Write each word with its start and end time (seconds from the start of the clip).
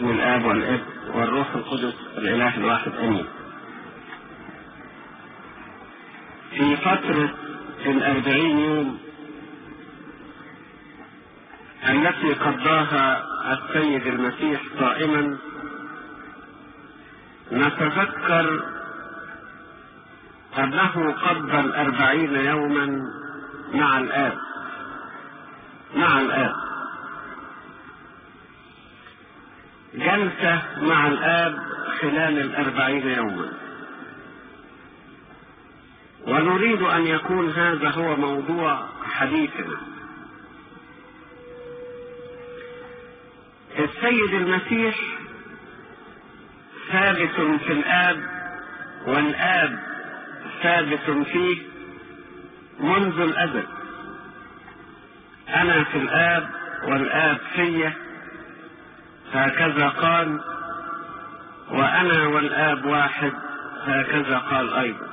الآب 0.00 0.44
والابن 0.44 0.82
والروح 1.14 1.54
القدس 1.54 1.94
الإله 2.18 2.56
الواحد 2.56 2.92
آمين. 2.94 3.26
في 6.50 6.76
فترة 6.76 7.34
الأربعين 7.86 8.58
يوم 8.58 8.98
التي 11.88 12.32
قضاها 12.34 13.22
السيد 13.52 14.06
المسيح 14.06 14.60
صائما 14.78 15.36
نتذكر 17.52 18.64
أنه 20.58 21.12
قضى 21.12 21.60
الأربعين 21.60 22.34
يوما 22.34 23.00
مع 23.74 23.98
الآب 23.98 24.38
مع 25.96 26.20
الآب 26.20 26.54
جلسة 29.94 30.62
مع 30.82 31.06
الآب 31.06 31.58
خلال 32.00 32.38
الأربعين 32.38 33.08
يوما. 33.08 33.52
ونريد 36.26 36.82
أن 36.82 37.06
يكون 37.06 37.50
هذا 37.50 37.88
هو 37.88 38.16
موضوع 38.16 38.86
حديثنا. 39.04 39.76
السيد 43.78 44.34
المسيح 44.34 44.96
ثابت 46.92 47.60
في 47.66 47.72
الآب 47.72 48.22
والآب 49.06 49.78
ثابت 50.62 51.26
فيه 51.32 51.62
منذ 52.80 53.20
الأزل. 53.20 53.66
أنا 55.48 55.84
في 55.84 55.98
الآب 55.98 56.50
والآب 56.84 57.38
في 57.54 57.92
هكذا 59.34 59.88
قال 59.88 60.40
وأنا 61.70 62.26
والآب 62.26 62.84
واحد 62.84 63.32
هكذا 63.86 64.38
قال 64.38 64.74
أيضا. 64.74 65.08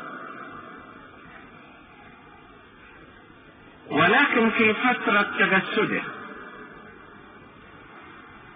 ولكن 3.89 4.49
في 4.49 4.73
فترة 4.73 5.21
تجسده 5.21 6.01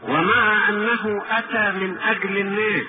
ومع 0.04 0.70
أنه 0.70 1.24
أتى 1.30 1.80
من 1.80 1.98
أجل 1.98 2.38
الناس 2.38 2.86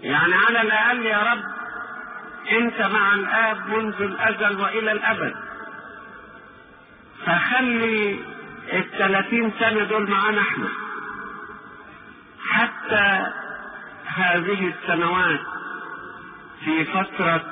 يعني 0.00 0.34
على 0.34 0.62
الأقل 0.62 1.06
يا 1.06 1.18
رب 1.32 1.44
أنت 2.52 2.80
مع 2.80 3.14
الآب 3.14 3.68
منذ 3.68 4.02
الأزل 4.02 4.60
وإلى 4.60 4.92
الأبد. 4.92 5.34
فخلي 7.26 8.18
الثلاثين 8.72 9.52
سنة 9.60 9.84
دول 9.84 10.10
معانا 10.10 10.40
إحنا. 10.40 10.68
حتى 12.48 13.26
هذه 14.06 14.68
السنوات 14.74 15.40
في 16.64 16.84
فترة 16.84 17.44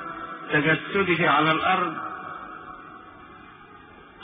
تجسده 0.52 1.30
على 1.30 1.52
الأرض 1.52 1.96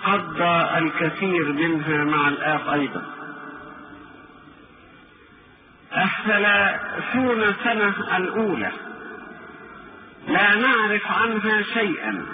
قضى 0.05 0.79
الكثير 0.79 1.53
منها 1.53 2.05
مع 2.05 2.29
الآب 2.29 2.69
أيضا. 2.69 3.03
الثلاثون 5.97 7.55
سنة 7.65 8.17
الأولى 8.17 8.73
لا 10.29 10.55
نعرف 10.55 11.07
عنها 11.07 11.63
شيئا 11.63 12.27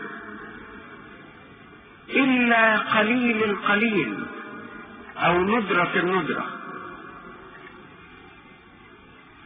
إلا 2.08 2.77
قليل 2.77 3.44
القليل. 3.44 4.25
أو 5.17 5.41
ندرة 5.41 5.92
الندرة. 5.97 6.47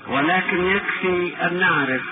ولكن 0.09 0.65
يكفي 0.65 1.47
أن 1.47 1.59
نعرف 1.61 2.03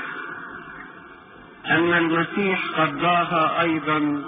أن 1.66 1.92
المسيح 1.94 2.60
قضاها 2.80 3.60
أيضا 3.60 4.22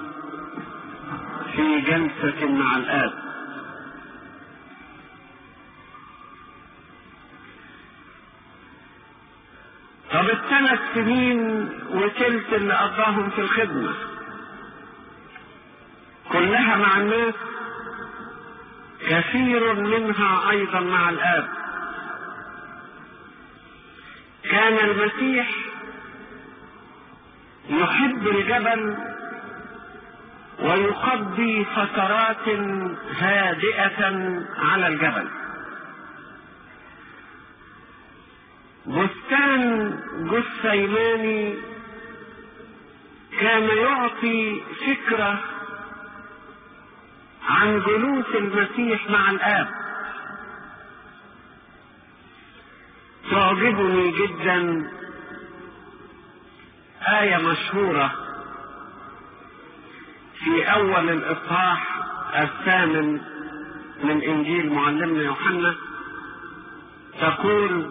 في 1.52 1.80
جلسة 1.80 2.46
مع 2.46 2.76
الآب. 2.76 3.12
طب 10.12 10.30
الثلاث 10.30 10.80
سنين 10.94 11.68
وتلت 11.90 12.52
اللي 12.52 12.74
قضاهم 12.74 13.30
في 13.30 13.40
الخدمة 13.40 13.94
كلها 16.32 16.76
مع 16.76 16.96
الناس 16.96 17.34
كثير 19.08 19.74
منها 19.74 20.50
أيضا 20.50 20.80
مع 20.80 21.10
الآب. 21.10 21.48
كان 24.50 24.78
المسيح 24.90 25.50
يحب 27.68 28.28
الجبل 28.28 28.96
ويقضي 30.58 31.64
فترات 31.64 32.48
هادئة 33.18 34.04
على 34.58 34.86
الجبل. 34.86 35.28
بستان 38.86 39.96
جثيماني 40.30 41.54
كان 43.40 43.62
يعطي 43.62 44.60
فكرة 44.86 45.40
عن 47.50 47.80
جلوس 47.80 48.26
المسيح 48.34 49.10
مع 49.10 49.30
الآب. 49.30 49.68
تعجبني 53.30 54.10
جدا 54.10 54.90
آية 57.20 57.36
مشهورة 57.36 58.12
في 60.44 60.62
أول 60.72 61.10
الإصحاح 61.10 61.96
الثامن 62.38 63.20
من 64.04 64.22
إنجيل 64.22 64.72
معلمنا 64.72 65.22
يوحنا 65.22 65.74
تقول 67.20 67.90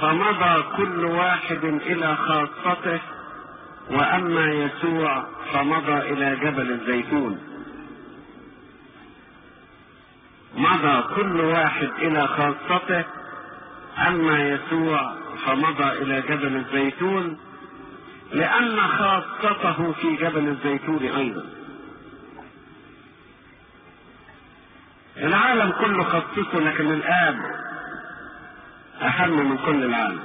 فمضى 0.00 0.62
كل 0.76 1.04
واحد 1.04 1.64
إلى 1.64 2.16
خاصته 2.16 3.00
وأما 3.90 4.46
يسوع 4.46 5.26
فمضى 5.52 5.98
إلى 5.98 6.36
جبل 6.36 6.70
الزيتون. 6.70 7.55
مضى 10.56 11.14
كل 11.14 11.40
واحد 11.40 11.88
إلى 11.98 12.26
خاصته 12.28 13.04
أما 14.08 14.48
يسوع 14.48 15.14
فمضى 15.46 15.84
إلى 16.02 16.20
جبل 16.20 16.56
الزيتون 16.56 17.38
لأن 18.32 18.80
خاصته 18.80 19.92
في 19.92 20.16
جبل 20.16 20.48
الزيتون 20.48 21.02
أيضا. 21.02 21.44
العالم 25.16 25.70
كله 25.72 26.04
خصصه 26.04 26.60
لكن 26.60 26.92
الآب 26.92 27.36
أهم 29.02 29.50
من 29.50 29.58
كل 29.58 29.84
العالم. 29.84 30.20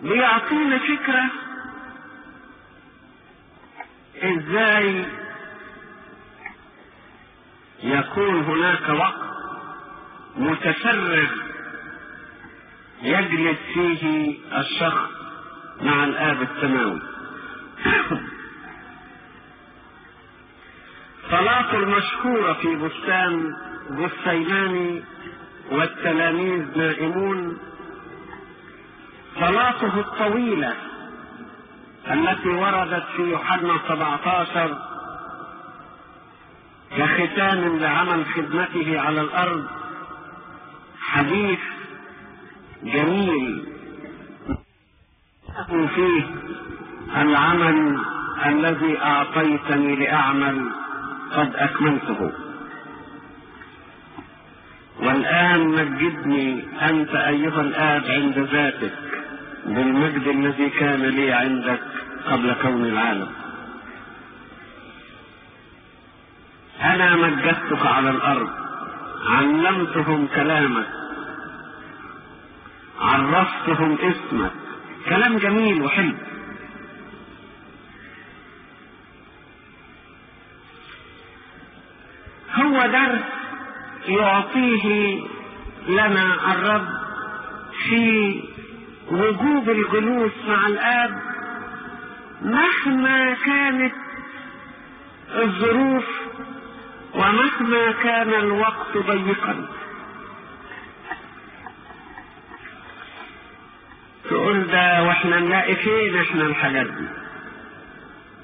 بيعطينا 0.00 0.78
فكرة 0.78 1.24
إزاي 4.22 5.06
يكون 7.98 8.40
هناك 8.40 8.88
وقت 8.88 9.34
متفرغ 10.36 11.30
يجلس 13.02 13.58
فيه 13.74 14.34
الشخص 14.58 15.10
مع 15.80 16.04
الآب 16.04 16.42
السماوي 16.42 17.00
صلاة 21.30 21.74
المشهورة 21.74 22.52
في 22.52 22.76
بستان 22.76 23.56
جثيمان 23.90 25.02
والتلاميذ 25.70 26.78
نائمون. 26.78 27.58
صلاته 29.40 30.00
الطويلة 30.00 30.74
التي 32.10 32.48
وردت 32.48 33.04
في 33.16 33.22
يوحنا 33.22 33.78
17 33.88 34.83
كختام 36.96 37.78
لعمل 37.78 38.26
خدمته 38.26 39.00
على 39.00 39.20
الأرض. 39.20 39.66
حديث 41.00 41.58
جميل. 42.82 43.64
فيه 45.94 46.22
العمل 47.16 47.98
الذي 48.46 48.98
أعطيتني 48.98 49.96
لأعمل 49.96 50.70
قد 51.32 51.56
أكملته. 51.56 52.32
والآن 55.00 55.68
مجدني 55.68 56.64
أنت 56.82 57.14
أيها 57.14 57.60
الآب 57.60 58.04
عند 58.08 58.38
ذاتك 58.38 58.94
بالمجد 59.66 60.26
الذي 60.28 60.70
كان 60.70 61.02
لي 61.02 61.32
عندك 61.32 61.80
قبل 62.26 62.54
كون 62.62 62.84
العالم. 62.84 63.43
أنا 66.84 67.16
مجدتك 67.16 67.86
على 67.86 68.10
الأرض. 68.10 68.48
علمتهم 69.26 70.26
كلامك. 70.26 70.86
عرفتهم 73.00 73.98
اسمك. 74.02 74.52
كلام 75.08 75.38
جميل 75.38 75.82
وحلو. 75.82 76.14
هو 82.54 82.86
درس 82.86 83.22
يعطيه 84.08 85.18
لنا 85.88 86.52
الرب 86.52 86.88
في 87.88 88.42
وجوب 89.10 89.70
الجلوس 89.70 90.32
مع 90.48 90.66
الآب 90.66 91.22
مهما 92.42 93.34
كانت 93.34 93.94
الظروف 95.34 96.04
ومهما 97.14 97.92
كان 98.02 98.34
الوقت 98.34 98.96
ضيقا. 98.96 99.68
تقول 104.30 104.66
ده 104.66 105.02
وإحنا 105.04 105.40
نلاقي 105.40 105.74
فين 105.76 106.16
إحنا 106.18 106.42
الحاجات 106.46 106.86
دي. 106.86 107.08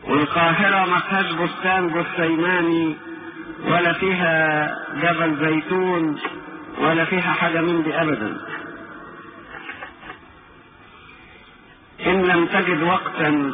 والقاهرة 0.05 0.91
ما 0.91 0.99
فيهاش 1.01 1.33
بستان 1.33 1.89
جثيماني 2.03 2.97
ولا 3.65 3.93
فيها 3.93 4.67
جبل 5.03 5.37
زيتون 5.47 6.19
ولا 6.79 7.05
فيها 7.05 7.33
حاجة 7.33 7.61
من 7.61 7.83
دي 7.83 7.95
أبدا. 8.01 8.37
إن 12.07 12.23
لم 12.25 12.47
تجد 12.47 12.83
وقتا 12.83 13.53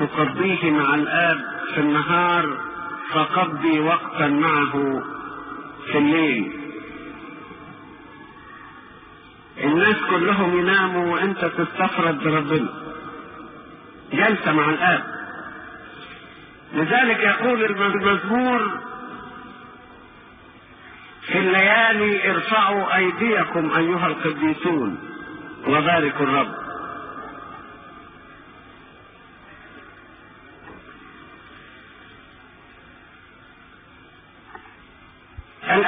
تقضيه 0.00 0.70
مع 0.70 0.94
الآب 0.94 1.40
في 1.74 1.80
النهار 1.80 2.58
فقضي 3.12 3.80
وقتا 3.80 4.28
معه 4.28 5.02
في 5.86 5.98
الليل. 5.98 6.52
الناس 9.64 9.96
كلهم 10.10 10.58
يناموا 10.58 11.14
وانت 11.14 11.44
تستفرد 11.44 12.24
بربنا 12.24 12.68
جلسة 14.12 14.52
مع 14.52 14.70
الآب. 14.70 15.04
لذلك 16.74 17.18
يقول 17.18 17.64
المزمور 17.64 18.80
في 21.22 21.38
الليالي 21.38 22.30
ارفعوا 22.30 22.96
أيديكم 22.96 23.70
أيها 23.70 24.06
القديسون. 24.06 24.98
وباركوا 25.66 26.26
الرب. 26.26 26.63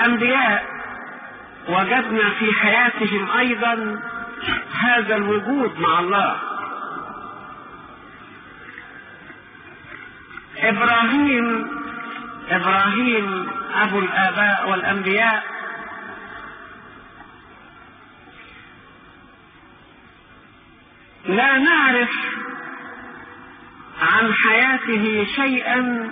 الأنبياء 0.07 0.65
وجدنا 1.69 2.31
في 2.39 2.53
حياتهم 2.61 3.31
أيضا 3.39 4.01
هذا 4.81 5.17
الوجود 5.17 5.79
مع 5.81 6.01
الله. 6.01 6.37
إبراهيم 10.57 11.69
إبراهيم 12.51 13.49
أبو 13.75 13.99
الآباء 13.99 14.71
والأنبياء 14.71 15.43
لا 21.27 21.59
نعرف 21.59 22.11
عن 24.03 24.35
حياته 24.35 25.27
شيئا 25.37 26.11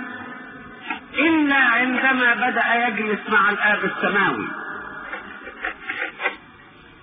إلا 1.19 1.57
عندما 1.57 2.35
بدأ 2.35 2.89
يجلس 2.89 3.21
مع 3.29 3.51
الآب 3.51 3.85
السماوي. 3.85 4.49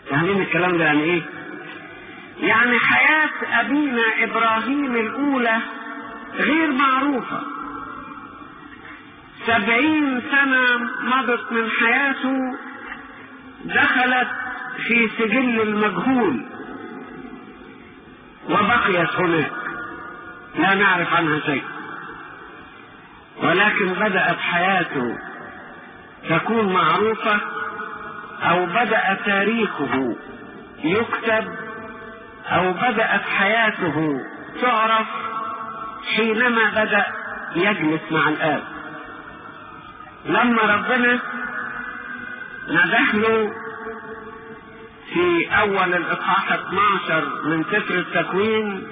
فاهمين 0.10 0.42
الكلام 0.42 0.78
ده 0.78 0.84
يعني 0.86 1.04
إيه؟ 1.04 1.22
يعني 2.40 2.80
حياة 2.80 3.62
أبينا 3.62 4.04
إبراهيم 4.20 4.96
الأولى 4.96 5.60
غير 6.36 6.72
معروفة. 6.72 7.42
سبعين 9.48 10.22
سنة 10.32 10.78
مضت 11.02 11.52
من 11.52 11.70
حياته 11.70 12.38
دخلت 13.66 14.28
في 14.88 15.10
سجل 15.20 15.62
المجهول. 15.62 16.46
وبقيت 18.50 19.16
هناك. 19.16 19.52
لا 20.56 20.76
نعرف 20.76 21.14
عنها 21.14 21.40
شيء. 21.40 21.64
ولكن 23.52 23.94
بدأت 23.94 24.38
حياته 24.38 25.18
تكون 26.30 26.74
معروفة 26.74 27.40
أو 28.44 28.66
بدأ 28.66 29.18
تاريخه 29.26 30.16
يكتب 30.84 31.56
أو 32.48 32.74
بدأت 32.74 33.22
حياته 33.38 34.22
تعرف 34.62 35.08
حينما 36.16 36.70
بدأ 36.70 37.06
يجلس 37.56 38.02
مع 38.12 38.30
الآب. 38.30 38.64
لما 40.26 40.62
ربنا 40.62 41.20
ندح 42.70 43.16
له 43.16 43.52
في 45.14 45.48
أول 45.62 45.94
الإصحاح 45.94 46.52
12 46.54 47.26
من 47.46 47.64
سفر 47.64 47.94
التكوين 47.96 48.88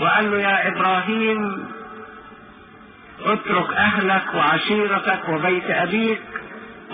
وقال 0.00 0.30
له 0.30 0.38
يا 0.38 0.68
إبراهيم 0.68 1.68
اترك 3.24 3.70
أهلك 3.72 4.34
وعشيرتك 4.34 5.28
وبيت 5.28 5.70
أبيك 5.70 6.20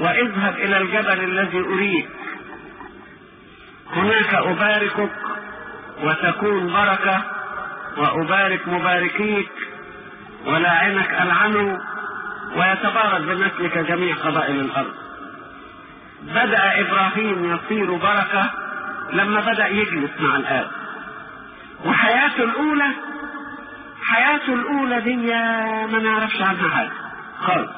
واذهب 0.00 0.54
إلى 0.54 0.78
الجبل 0.78 1.24
الذي 1.24 1.58
أريك. 1.58 2.08
هناك 3.92 4.34
أباركك 4.34 5.12
وتكون 6.02 6.72
بركة 6.72 7.22
وأبارك 7.96 8.68
مباركيك 8.68 9.50
ولاعنك 10.46 11.10
ألعنه 11.10 11.80
ويتبارك 12.56 13.20
بنسلك 13.20 13.78
جميع 13.78 14.14
قبائل 14.16 14.60
الأرض. 14.60 14.94
بدأ 16.22 16.80
إبراهيم 16.80 17.54
يصير 17.54 17.94
بركة 17.94 18.50
لما 19.12 19.40
بدأ 19.40 19.66
يجلس 19.66 20.10
مع 20.20 20.36
الآب. 20.36 20.70
وحياته 21.84 22.44
الأولى 22.44 22.90
حياته 24.04 24.54
الأولى 24.54 25.00
دي 25.00 25.16
ما 25.92 25.98
نعرفش 25.98 26.42
عنها 26.42 26.68
حاجة. 26.68 26.90
خالص. 27.40 27.70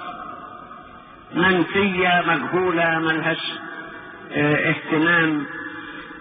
منسية 1.35 2.23
مجهولة 2.27 2.99
ملهاش 2.99 3.53
آه 4.33 4.71
اهتمام 4.71 5.47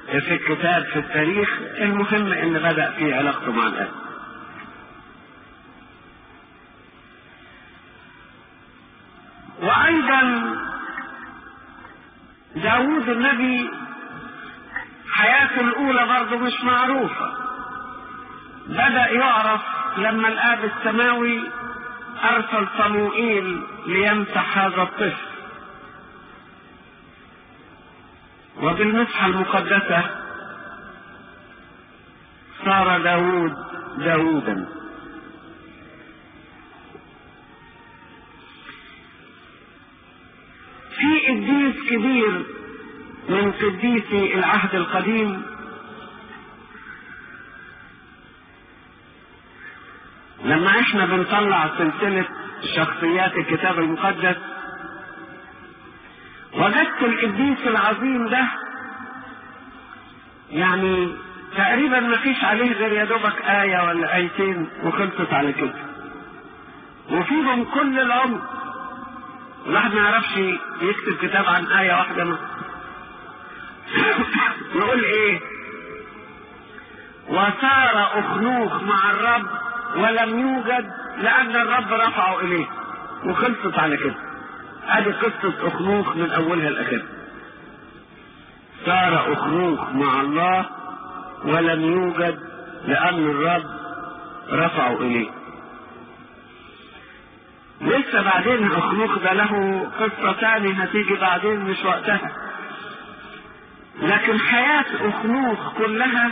في 0.07 0.33
الكتاب 0.33 0.83
في 0.85 0.99
التاريخ. 0.99 1.49
المهم 1.77 2.31
إن 2.33 2.53
بدأ 2.53 2.91
في 2.91 3.13
علاقته 3.13 3.51
مع 3.51 3.67
الآب. 3.67 3.91
وأيضا 9.61 10.21
داود 12.55 13.09
النبي 13.09 13.69
حياته 15.11 15.61
الأولى 15.61 16.05
برضه 16.07 16.37
مش 16.37 16.63
معروفة. 16.63 17.31
بدأ 18.67 19.07
يعرف 19.11 19.61
لما 19.97 20.27
الآب 20.27 20.65
السماوي 20.65 21.41
أرسل 22.23 22.67
صموئيل 22.77 23.61
ليمسح 23.87 24.57
هذا 24.57 24.81
الطفل. 24.81 25.25
وبالمسحة 28.61 29.27
المقدسة 29.27 30.09
صار 32.65 33.01
داود 33.01 33.53
داودا 33.97 34.67
في 40.97 41.27
قديس 41.27 41.89
كبير 41.89 42.45
من 43.29 43.51
قديسي 43.51 44.33
العهد 44.35 44.75
القديم 44.75 45.41
لما 50.45 50.79
إحنا 50.79 51.05
بنطلع 51.05 51.69
سلسلة 51.77 52.25
شخصيات 52.75 53.37
الكتاب 53.37 53.79
المقدس 53.79 54.35
وجدت 56.53 57.01
القديس 57.01 57.67
العظيم 57.67 58.27
ده 58.27 58.47
يعني 60.51 61.15
تقريبا 61.57 61.99
ما 61.99 62.17
فيش 62.17 62.43
عليه 62.43 62.73
غير 62.73 62.91
يا 62.91 63.05
دوبك 63.05 63.41
آية 63.41 63.87
ولا 63.87 64.15
آيتين 64.15 64.69
وخلصت 64.83 65.33
على 65.33 65.53
كده. 65.53 65.73
وفيهم 67.11 67.63
كل 67.63 67.99
العمر. 67.99 68.41
الواحد 69.67 69.93
ما 69.93 70.01
يعرفش 70.01 70.37
يكتب 70.81 71.17
كتاب 71.21 71.45
عن 71.45 71.65
آية 71.65 71.93
واحدة 71.93 72.23
ما. 72.23 72.37
نقول 74.75 75.03
إيه؟ 75.03 75.39
وصار 77.29 78.19
أخنوخ 78.19 78.83
مع 78.83 79.11
الرب 79.11 79.64
ولم 79.95 80.39
يوجد 80.39 80.91
لأن 81.17 81.55
الرب 81.55 81.93
رفعه 81.93 82.39
إليه. 82.39 82.65
وخلصت 83.25 83.79
على 83.79 83.97
كده. 83.97 84.15
أدي 84.87 85.11
قصة 85.11 85.67
أخنوخ 85.67 86.15
من 86.15 86.31
أولها 86.31 86.69
لآخرها. 86.69 87.05
صار 88.85 89.33
أخنوخ 89.33 89.89
مع 89.91 90.21
الله 90.21 90.65
ولم 91.43 91.81
يوجد 91.81 92.39
لأن 92.85 93.25
الرب 93.31 93.63
رفعه 94.49 94.93
إليه. 95.01 95.29
لسه 97.81 98.21
بعدين 98.21 98.71
أخنوخ 98.71 99.19
ده 99.19 99.33
له 99.33 99.83
قصة 99.99 100.31
تاني 100.31 100.83
هتيجي 100.83 101.15
بعدين 101.15 101.59
مش 101.59 101.85
وقتها. 101.85 102.31
لكن 104.01 104.39
حياة 104.39 104.85
أخنوخ 105.09 105.73
كلها 105.77 106.31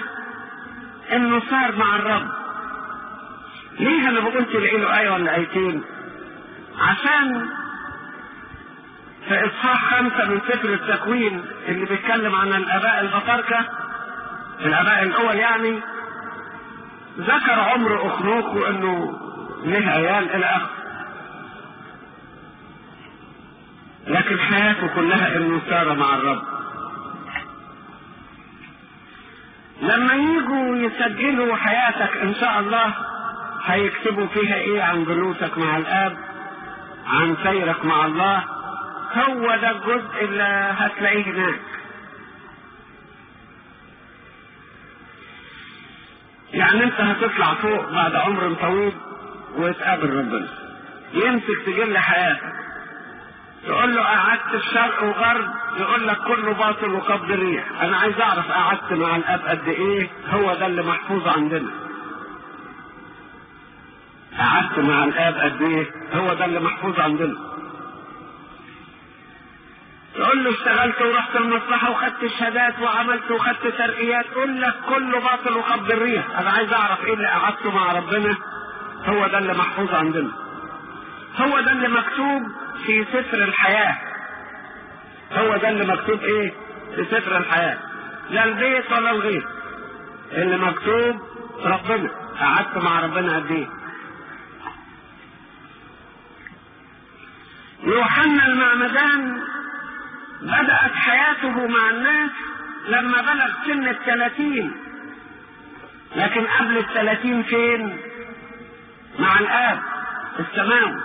إنه 1.14 1.40
صار 1.50 1.76
مع 1.76 1.96
الرب. 1.96 2.28
ليه 3.80 4.10
أنا 4.10 4.20
بقول 4.20 4.46
تلاقي 4.46 4.78
له 4.78 5.00
إيه 5.00 5.10
ولا 5.10 5.36
ايتين 5.36 5.84
عشان 6.80 7.50
في 9.28 9.46
إصحاح 9.48 9.96
خمسة 9.96 10.26
من 10.30 10.40
سفر 10.48 10.70
التكوين 10.74 11.46
اللي 11.68 11.86
بيتكلم 11.86 12.36
عن 12.36 12.48
الأباء 12.54 13.02
البطاركة 13.02 13.66
الأباء 14.62 15.04
الأول 15.04 15.36
يعني 15.36 15.80
ذكر 17.20 17.60
عمر 17.60 18.08
اخنوخ 18.08 18.46
وانه 18.46 19.20
له 19.66 19.90
عيال 19.92 20.36
إلى 20.36 20.46
آخره. 20.46 20.70
لكن 24.08 24.40
حياته 24.40 24.88
كلها 24.88 25.38
إنه 25.38 25.62
سار 25.70 25.94
مع 25.96 26.16
الرب. 26.16 26.44
لما 29.82 30.14
يجوا 30.14 30.76
يسجلوا 30.76 31.56
حياتك 31.56 32.18
إن 32.18 32.36
شاء 32.36 32.60
الله 32.60 32.94
هيكتبوا 33.66 34.28
فيها 34.28 34.56
إيه 34.56 34.82
عن 34.82 35.06
جلوسك 35.06 35.58
مع 35.58 35.78
الآب؟ 35.78 36.18
عن 37.08 37.38
سيرك 37.44 37.86
مع 37.86 38.06
الله؟ 38.06 38.44
هو 39.14 39.56
ده 39.62 39.72
الجزء 39.72 40.24
اللي 40.24 40.44
هتلاقيه 40.78 41.24
هناك. 41.24 41.60
يعني 46.54 46.84
أنت 46.84 47.02
هتطلع 47.02 47.54
فوق 47.54 47.90
بعد 47.92 48.16
عمر 48.16 48.54
طويل 48.54 48.94
وتقابل 49.58 50.10
ربنا. 50.18 50.48
يمسك 51.14 51.62
تجل 51.66 51.98
حياتك. 51.98 52.54
تقول 53.68 53.96
له 53.96 54.02
قعدت 54.02 54.56
في 54.56 54.74
شرق 54.74 55.04
وغرب 55.04 55.50
يقول 55.78 56.08
لك 56.08 56.18
كله 56.18 56.54
باطل 56.54 56.90
وقبض 56.92 57.32
ريح. 57.32 57.64
أنا 57.82 57.98
عايز 57.98 58.20
أعرف 58.22 58.52
قعدت 58.52 58.94
مع 58.94 59.16
الأب 59.16 59.42
قد 59.48 59.68
إيه؟ 59.68 60.10
هو 60.30 60.54
ده 60.54 60.66
اللي 60.66 60.84
محفوظ 60.84 61.28
عندنا. 61.28 61.70
قعدت 64.74 64.86
مع 64.86 65.04
الآب 65.04 65.36
قد 65.38 65.62
إيه 65.62 65.92
هو 66.14 66.34
ده 66.34 66.46
اللي 66.46 66.60
محفوظ 66.60 67.00
عندنا. 67.00 67.36
تقول 70.16 70.44
له 70.44 70.50
اشتغلت 70.52 71.02
ورحت 71.02 71.36
المصلحة 71.36 71.92
وخدت 71.92 72.26
شهادات 72.40 72.80
وعملت 72.80 73.32
وخدت 73.32 73.68
ترقيات 73.78 74.26
يقول 74.26 74.62
لك 74.62 74.74
كله 74.90 75.20
باطل 75.20 75.58
وقبض 75.58 75.92
الريح 75.92 76.40
أنا 76.40 76.50
عايز 76.50 76.74
أعرف 76.74 77.06
إيه 77.06 77.14
اللي 77.14 77.28
قعدته 77.28 77.72
مع 77.72 77.92
ربنا؟ 77.94 78.38
هو 79.06 79.28
ده 79.28 79.38
اللي 79.38 79.54
محفوظ 79.54 79.94
عندنا. 79.96 80.32
هو 81.38 81.60
ده 81.60 81.72
اللي 81.72 81.88
مكتوب 81.88 82.42
في 82.86 83.06
سفر 83.06 83.38
الحياة. 83.44 83.98
هو 85.34 85.58
ده 85.58 85.70
اللي 85.70 85.86
مكتوب 85.94 86.20
إيه؟ 86.24 86.54
في 86.96 87.06
سفر 87.06 87.38
الحياة. 87.38 87.78
لا 88.30 88.44
البيت 88.46 88.92
ولا 88.92 89.12
الغير 89.12 89.48
اللي 90.32 90.58
مكتوب 90.58 91.22
ربنا. 91.66 92.10
قعدت 92.40 92.78
مع 92.78 93.00
ربنا 93.00 93.36
قد 93.36 93.52
إيه؟ 93.52 93.68
يوحنا 97.84 98.46
المعمدان 98.46 99.42
بدأت 100.42 100.94
حياته 100.94 101.68
مع 101.68 101.90
الناس 101.90 102.32
لما 102.88 103.22
بلغ 103.22 103.52
سن 103.66 103.88
الثلاثين. 103.88 104.72
لكن 106.16 106.46
قبل 106.46 106.78
الثلاثين 106.78 107.44
فين؟ 107.44 107.98
مع 109.20 109.40
الآب 109.40 109.80
السماوي 110.40 111.02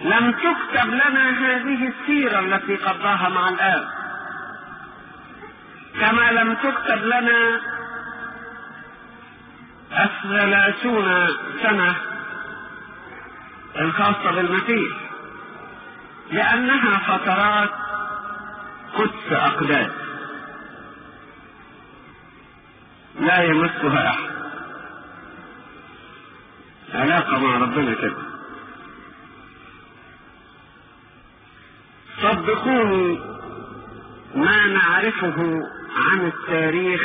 لم 0.00 0.32
تكتب 0.32 0.88
لنا 0.88 1.30
هذه 1.30 1.88
السيرة 1.88 2.40
التي 2.40 2.76
قضاها 2.76 3.28
مع 3.28 3.48
الآب. 3.48 3.88
كما 6.00 6.30
لم 6.32 6.54
تكتب 6.54 7.04
لنا 7.04 7.60
الثلاثون 10.04 11.28
سنة. 11.62 12.11
الخاصة 13.80 14.30
بالمسيح. 14.30 14.96
لأنها 16.30 16.98
فترات 16.98 17.70
قدس 18.94 19.32
أقداس 19.32 19.90
لا 23.20 23.42
يمسها 23.42 24.10
أحد. 24.10 24.32
علاقة 26.94 27.38
مع 27.38 27.58
ربنا 27.58 27.94
كده. 27.94 28.22
صدقوني 32.22 33.18
ما 34.34 34.66
نعرفه 34.66 35.60
عن 35.96 36.26
التاريخ. 36.26 37.02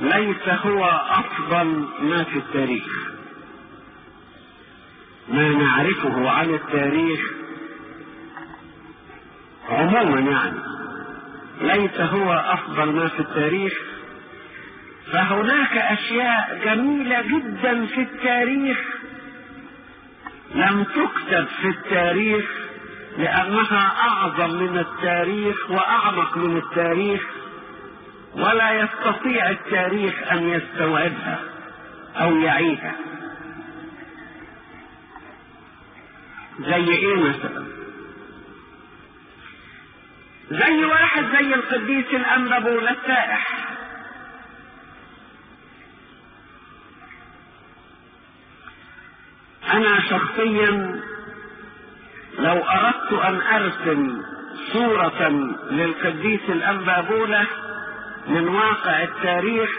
ليس 0.00 0.48
هو 0.48 0.84
أفضل 1.10 1.88
ما 2.00 2.24
في 2.24 2.38
التاريخ. 2.38 3.07
ما 5.30 5.48
نعرفه 5.48 6.30
عن 6.30 6.54
التاريخ 6.54 7.20
عموما 9.68 10.20
يعني. 10.20 10.58
ليس 11.60 12.00
هو 12.00 12.32
أفضل 12.32 12.92
ما 12.92 13.08
في 13.08 13.20
التاريخ 13.20 13.72
فهناك 15.12 15.76
أشياء 15.76 16.60
جميلة 16.64 17.22
جدا 17.22 17.86
في 17.86 18.00
التاريخ 18.00 18.78
لم 20.54 20.84
تكتب 20.84 21.46
في 21.46 21.68
التاريخ 21.68 22.44
لأنها 23.18 23.92
أعظم 24.08 24.50
من 24.50 24.78
التاريخ 24.78 25.70
وأعمق 25.70 26.36
من 26.36 26.56
التاريخ 26.56 27.22
ولا 28.34 28.72
يستطيع 28.72 29.50
التاريخ 29.50 30.14
أن 30.32 30.48
يستوعبها 30.48 31.38
أو 32.16 32.36
يعيها 32.36 32.94
زي 36.58 36.90
إيه 36.92 37.14
مثلا؟ 37.14 37.64
زي 40.50 40.84
واحد 40.84 41.24
زي 41.24 41.54
القديس 41.54 42.06
الأنبابول 42.12 42.88
السائح 42.88 43.68
أنا 49.72 50.00
شخصيا 50.10 51.00
لو 52.38 52.62
أردت 52.62 53.12
أن 53.12 53.40
أرسم 53.40 54.22
صورة 54.72 55.28
للقديس 55.70 56.40
الأنبابولة 56.48 57.46
من 58.26 58.48
واقع 58.48 59.02
التاريخ 59.02 59.70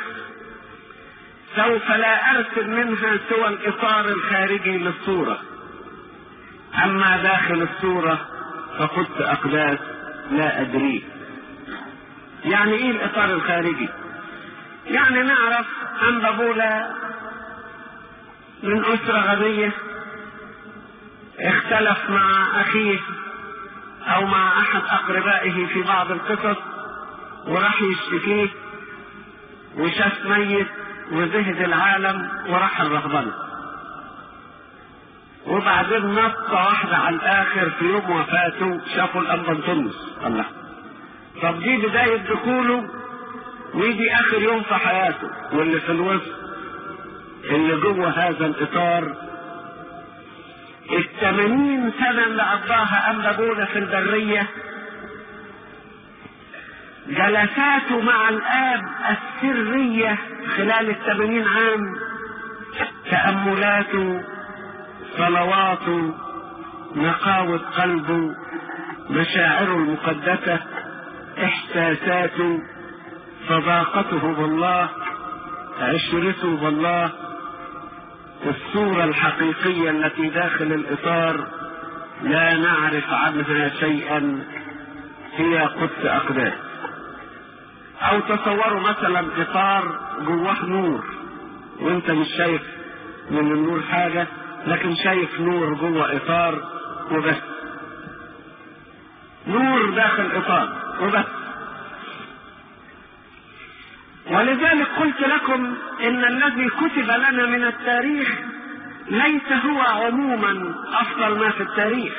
سوف 1.55 1.89
لا 1.91 2.31
أرسم 2.31 2.69
منها 2.69 3.17
سوى 3.29 3.47
الإطار 3.47 4.05
الخارجي 4.09 4.77
للصورة 4.77 5.41
أما 6.83 7.17
داخل 7.23 7.61
الصورة 7.61 8.27
فقدت 8.79 9.21
أقداس 9.21 9.79
لا 10.31 10.61
أدريه 10.61 11.01
يعني 12.43 12.71
إيه 12.73 12.91
الإطار 12.91 13.25
الخارجي؟ 13.25 13.89
يعني 14.85 15.23
نعرف 15.23 15.65
أنبابولة 16.09 16.87
من 18.63 18.85
أسرة 18.85 19.19
غنية 19.35 19.71
اختلف 21.39 22.09
مع 22.09 22.61
أخيه 22.61 22.99
أو 24.07 24.25
مع 24.25 24.59
أحد 24.61 24.81
أقربائه 24.89 25.65
في 25.65 25.81
بعض 25.81 26.11
القصص 26.11 26.57
وراح 27.47 27.81
يشتكيه 27.81 28.47
وشاف 29.77 30.25
ميت 30.25 30.67
وزهد 31.11 31.61
العالم 31.61 32.29
وراح 32.47 32.81
الرهبنة 32.81 33.33
وبعدين 35.49 36.05
نطة 36.05 36.53
واحدة 36.53 36.97
على 36.97 37.15
الآخر 37.15 37.69
في 37.69 37.85
يوم 37.85 38.11
وفاته 38.11 38.81
شافوا 38.95 39.21
الأنبنطونس 39.21 39.95
الله. 40.25 40.45
طب 41.41 41.59
دي 41.59 41.77
بداية 41.77 42.17
دخوله 42.17 42.89
ويجي 43.73 44.13
آخر 44.13 44.41
يوم 44.41 44.61
في 44.63 44.75
حياته. 44.75 45.29
واللي 45.53 45.79
في 45.79 45.91
الوسط 45.91 46.31
اللي 47.43 47.75
جوه 47.81 48.09
هذا 48.09 48.45
الإطار 48.45 49.13
الثمانين 50.91 51.91
سنة 51.99 52.23
اللي 52.23 52.41
قضاها 52.43 53.11
أنبابولة 53.11 53.65
في 53.65 53.79
البرية 53.79 54.47
جلساته 57.07 58.01
مع 58.01 58.29
الآب 58.29 58.81
السرية 59.09 60.17
خلال 60.57 60.89
الثمانين 60.89 61.47
عام 61.47 61.95
تأملاته 63.11 64.23
صلواته 65.19 66.13
نقاوة 66.95 67.57
قلبه 67.57 68.35
مشاعره 69.09 69.75
المقدسة 69.75 70.59
إحساساته 71.43 72.59
صداقته 73.49 74.33
بالله 74.33 74.89
عشرته 75.81 76.57
بالله 76.57 77.11
الصورة 78.45 79.03
الحقيقية 79.03 79.89
التي 79.89 80.29
داخل 80.29 80.65
الإطار 80.73 81.47
لا 82.23 82.53
نعرف 82.57 83.09
عنها 83.13 83.69
شيئا 83.69 84.43
هي 85.35 85.57
قدس 85.59 86.05
أقداس 86.05 86.53
أو 88.01 88.19
تصوروا 88.19 88.79
مثلا 88.89 89.19
إطار 89.41 89.99
جواه 90.21 90.65
نور 90.65 91.03
وأنت 91.79 92.11
مش 92.11 92.27
شايف 92.37 92.61
من 93.31 93.51
النور 93.51 93.81
حاجة 93.81 94.27
لكن 94.67 94.95
شايف 94.95 95.39
نور 95.39 95.73
جوه 95.73 96.15
إطار 96.15 96.63
وبس. 97.11 97.37
نور 99.47 99.89
داخل 99.89 100.31
إطار 100.37 100.95
وبس. 101.01 101.25
ولذلك 104.31 104.87
قلت 104.87 105.21
لكم 105.21 105.75
إن 106.03 106.25
الذي 106.25 106.69
كتب 106.69 107.09
لنا 107.11 107.45
من 107.45 107.63
التاريخ 107.63 108.29
ليس 109.09 109.51
هو 109.65 109.81
عموما 109.81 110.75
أفضل 110.93 111.39
ما 111.39 111.49
في 111.51 111.63
التاريخ. 111.63 112.13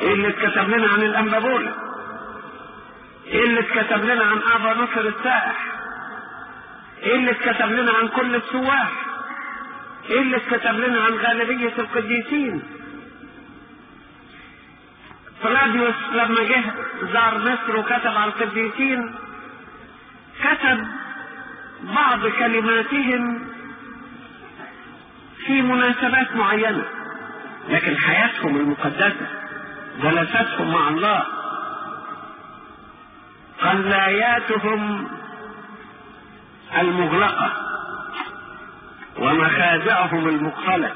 إيه 0.00 0.14
اللي 0.14 0.28
اتكتب 0.28 0.68
لنا 0.70 0.88
عن 0.88 1.02
الانبابولة 1.02 1.74
إيه 3.26 3.44
اللي 3.44 3.60
اتكتب 3.60 4.04
لنا 4.04 4.24
عن 4.24 4.38
آبا 4.52 4.82
نصر 4.82 5.00
السائح؟ 5.00 5.64
إيه 7.02 7.14
اللي 7.16 7.30
اتكتب 7.30 7.72
لنا 7.72 7.92
عن 7.92 8.08
كل 8.08 8.34
السواح؟ 8.34 8.90
إيه 10.10 10.20
اللي 10.22 10.36
اتكتب 10.36 10.74
لنا 10.74 11.00
عن 11.00 11.12
غالبية 11.12 11.72
القديسين. 11.78 12.62
فلاديوس 15.42 15.94
لما 16.12 16.44
جه 16.44 16.62
زار 17.12 17.38
مصر 17.38 17.76
وكتب 17.78 18.06
عن 18.16 18.28
القديسين 18.28 19.14
كتب 20.42 20.86
بعض 21.82 22.26
كلماتهم 22.26 23.48
في 25.46 25.62
مناسبات 25.62 26.36
معينة 26.36 26.84
لكن 27.68 27.96
حياتهم 27.96 28.56
المقدسة 28.56 29.26
جلساتهم 30.02 30.72
مع 30.72 30.88
الله. 30.88 31.24
قلاياتهم 33.62 35.08
المغلقة. 36.78 37.67
ومخادعهم 39.18 40.28
المقفلة 40.28 40.92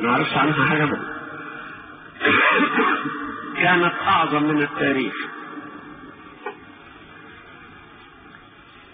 ما 0.00 0.10
نعرفش 0.10 0.32
عنها 0.32 0.66
حاجة 0.66 0.84
بقى. 0.84 1.16
كانت 3.62 3.94
أعظم 4.06 4.42
من 4.42 4.62
التاريخ. 4.62 5.14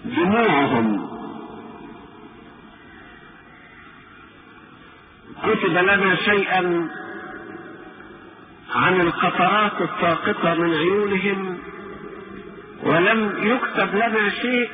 دموعهم 0.04 1.08
كتب 5.42 5.72
لنا 5.72 6.16
شيئا 6.16 6.88
عن 8.74 9.00
القطرات 9.00 9.72
الساقطة 9.80 10.54
من 10.54 10.74
عيونهم 10.74 11.58
ولم 12.82 13.32
يكتب 13.42 13.94
لنا 13.94 14.28
شيء 14.30 14.70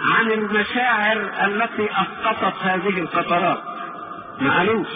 عن 0.00 0.30
المشاعر 0.32 1.30
التي 1.46 1.88
أسقطت 1.92 2.62
هذه 2.62 2.98
القطرات 3.00 3.62
ما 4.40 4.58
قالوش 4.58 4.88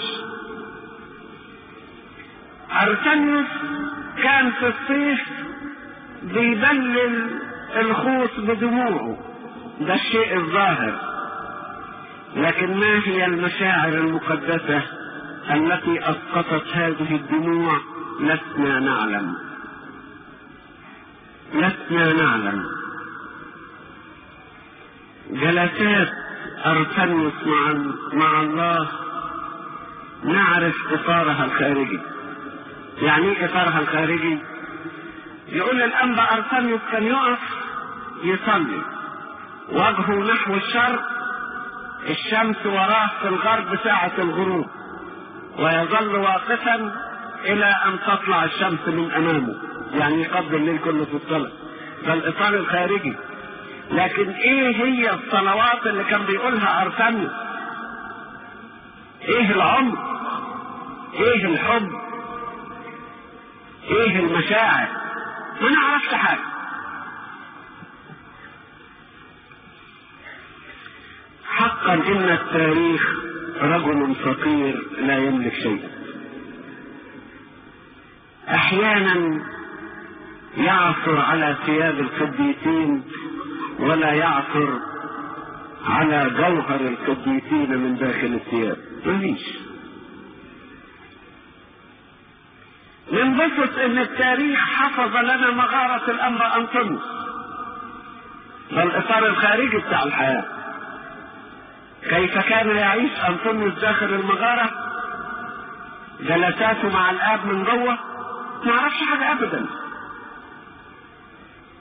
ارسنيوس 2.83 3.47
كان 4.23 4.51
في 4.53 4.67
الصيف 4.69 5.21
بيبلل 6.23 7.31
الخوص 7.77 8.31
بدموعه. 8.41 9.19
ده 9.81 9.95
الشيء 9.95 10.37
الظاهر. 10.37 10.95
لكن 12.37 12.77
ما 12.77 13.01
هي 13.05 13.25
المشاعر 13.25 13.89
المقدسة 13.89 14.83
التي 15.51 16.01
أسقطت 16.11 16.67
هذه 16.73 17.15
الدموع؟ 17.17 17.77
لسنا 18.21 18.81
نعلم. 18.81 19.35
لسنا 21.55 22.13
نعلم. 22.13 22.65
جلسات 25.33 26.09
ارسنيوس 26.67 27.33
مع 27.47 27.73
مع 28.13 28.41
الله. 28.41 28.89
نعرف 30.25 30.75
إطارها 30.93 31.45
الخارجي. 31.45 32.01
يعني 33.03 33.25
إيه 33.29 33.45
إطارها 33.45 33.81
الخارجي؟ 33.81 34.39
يقول 35.49 35.83
الأنبا 35.83 36.23
ارسنيوس 36.33 36.81
كان 36.93 37.03
يقف 37.07 37.39
يصلي. 38.25 38.83
وجهه 39.73 40.33
نحو 40.33 40.55
الشرق 40.55 41.03
الشمس 42.11 42.67
وراه 42.67 43.11
في 43.23 43.29
الغرب 43.29 43.77
ساعة 43.85 44.13
الغروب. 44.19 44.67
ويظل 45.59 46.17
واقفا 46.17 46.93
إلى 47.45 47.65
أن 47.87 47.99
تطلع 48.07 48.45
الشمس 48.45 48.89
من 48.89 49.11
أمامه. 49.13 49.55
يعني 49.93 50.23
يقضي 50.23 50.57
الليل 50.57 50.79
كله 50.79 51.05
في 51.05 51.15
الصلاة 51.17 51.51
ده 52.07 52.15
الاطار 52.15 52.55
الخارجي 52.55 53.17
لكن 53.93 54.31
إيه 54.31 54.77
هي 54.85 55.11
الصلوات 55.15 55.87
اللي 55.87 56.05
كان 56.05 56.23
بيقولها 56.27 56.83
ارسنيوس 56.83 57.33
إيه 59.29 59.51
العمر؟ 59.53 59.99
إيه 61.15 61.45
الحب؟ 61.47 61.93
إيه 63.91 64.19
المشاعر؟ 64.21 64.89
ما 65.61 65.69
نعرفش 65.71 66.15
حاجة. 66.15 66.41
حقا 71.45 71.95
إن 71.95 72.29
التاريخ 72.31 73.03
رجل 73.63 74.15
فقير 74.15 74.87
لا 75.01 75.19
يملك 75.19 75.55
شيئا 75.55 75.91
أحيانا 78.49 79.43
يعثر 80.57 81.21
على 81.21 81.57
ثياب 81.67 82.01
القديسين 82.01 83.05
ولا 83.83 84.13
يعثر 84.13 84.81
على 85.87 86.31
جوهر 86.31 86.81
القديسين 86.81 87.79
من 87.79 87.97
داخل 87.97 88.27
الثياب. 88.35 88.77
مفيش 89.07 89.59
ننبسط 93.13 93.79
إن 93.79 93.99
التاريخ 93.99 94.59
حفظ 94.61 95.17
لنا 95.17 95.51
مغارة 95.51 96.11
الانبا 96.11 96.57
انطونيوس 96.57 97.03
ده 98.73 98.83
الاطار 98.83 99.27
الخارجي 99.27 99.77
بتاع 99.79 100.03
الحياة. 100.03 100.45
كيف 102.03 102.39
كان 102.39 102.71
يعيش 102.77 103.13
انطونيوس 103.29 103.75
داخل 103.75 104.07
المغارة؟ 104.07 104.71
جلساته 106.21 106.89
مع 106.93 107.11
الآب 107.11 107.47
من 107.47 107.65
جوه 107.65 107.99
ما 108.65 108.77
نعرفش 108.77 108.97
حاجة 109.11 109.33
ابدا. 109.33 109.67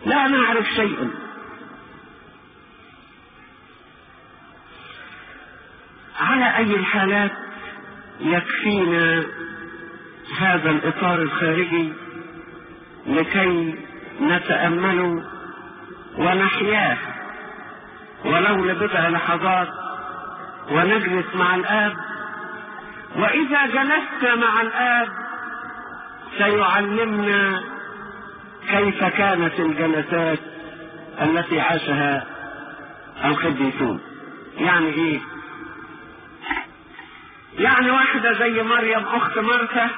لا 0.05 0.27
نعرف 0.27 0.65
شيئا. 0.65 1.09
على 6.41 6.57
أي 6.57 6.75
الحالات 6.75 7.31
يكفينا 8.19 9.23
هذا 10.39 10.69
الإطار 10.69 11.21
الخارجي 11.21 11.93
لكي 13.07 13.75
نتامله 14.21 15.23
ونحياه 16.17 16.97
ولو 18.25 18.65
لبضع 18.65 19.07
لحظات 19.07 19.67
ونجلس 20.71 21.25
مع 21.35 21.55
الآب. 21.55 21.93
وإذا 23.15 23.65
جلسنا 23.65 24.35
مع 24.35 24.61
الآب 24.61 25.07
سيعلمنا 26.37 27.61
كيف 28.69 29.03
كانت 29.03 29.59
الجلسات 29.59 30.39
التي 31.21 31.59
عاشها 31.59 32.25
القديسون 33.25 34.01
يعني 34.57 34.87
إيه؟ 34.87 35.19
يعني 37.57 37.91
واحدة 37.91 38.33
زي 38.33 38.63
مريم 38.63 39.05
أخت 39.05 39.37
مرثا 39.37 39.89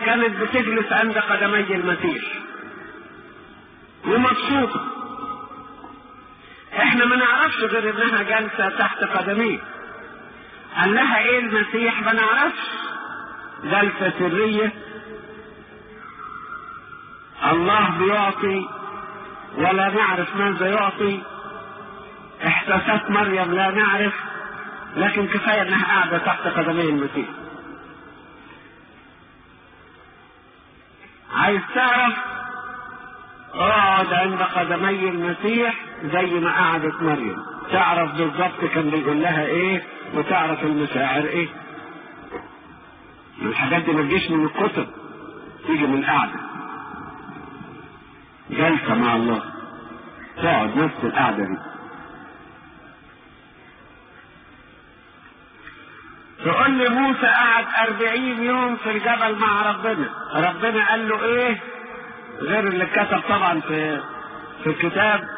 كانت 0.00 0.36
بتجلس 0.40 0.92
عند 0.92 1.18
قدمي 1.18 1.74
المسيح. 1.74 2.24
ومبسوطة. 4.04 4.86
إحنا 6.72 7.04
ما 7.04 7.16
نعرفش 7.16 7.56
غير 7.56 8.04
إنها 8.04 8.22
جالسة 8.22 8.68
تحت 8.68 9.04
قدميه 9.04 9.58
قال 10.76 10.94
لها 10.94 11.18
إيه 11.18 11.38
المسيح؟ 11.38 12.02
ما 12.02 12.12
نعرفش. 12.12 12.60
جلسة 13.64 14.12
سرية. 14.18 14.72
الله 17.52 17.98
بيعطي 17.98 18.68
ولا 19.56 19.88
نعرف 19.88 20.36
ماذا 20.36 20.66
يعطي. 20.66 21.22
احساسات 22.46 23.10
مريم 23.10 23.52
لا 23.54 23.70
نعرف. 23.70 24.14
لكن 24.96 25.26
كفاية 25.26 25.62
إنها 25.62 25.84
قاعدة 25.84 26.18
تحت 26.18 26.40
قدمي 26.40 26.88
المسيح. 26.88 27.26
عايز 31.34 31.60
تعرف 31.74 32.14
اقعد 33.54 34.12
عند 34.12 34.42
قدمي 34.42 35.08
المسيح 35.08 35.74
زي 36.04 36.40
ما 36.40 36.50
قعدت 36.52 37.02
مريم. 37.02 37.36
تعرف 37.72 38.12
بالظبط 38.14 38.64
كان 38.74 38.90
بيقول 38.90 39.22
لها 39.22 39.44
إيه 39.46 39.82
وتعرف 40.14 40.62
المشاعر 40.64 41.24
إيه. 41.24 41.48
الحاجات 43.42 43.82
دي 43.82 43.92
ما 43.92 44.02
تجيش 44.02 44.30
من 44.30 44.44
الكتب 44.44 44.86
تيجي 45.66 45.86
من 45.86 45.98
القعدة. 45.98 46.40
جلسه 48.50 48.94
مع 48.94 49.16
الله. 49.16 49.42
تقعد 50.36 50.76
نفس 50.76 50.94
القعدة 51.04 51.44
دي. 51.44 51.69
تقول 56.44 56.70
لي 56.70 56.88
موسى 56.88 57.26
قعد 57.26 57.66
أربعين 57.88 58.42
يوم 58.42 58.76
في 58.76 58.90
الجبل 58.90 59.38
مع 59.38 59.70
ربنا. 59.70 60.10
ربنا 60.34 60.88
قال 60.90 61.08
له 61.08 61.24
إيه؟ 61.24 61.60
غير 62.40 62.68
اللي 62.68 62.86
كتب 62.86 63.20
طبعا 63.28 63.60
في 63.60 64.00
في 64.64 64.70
الكتاب. 64.70 65.28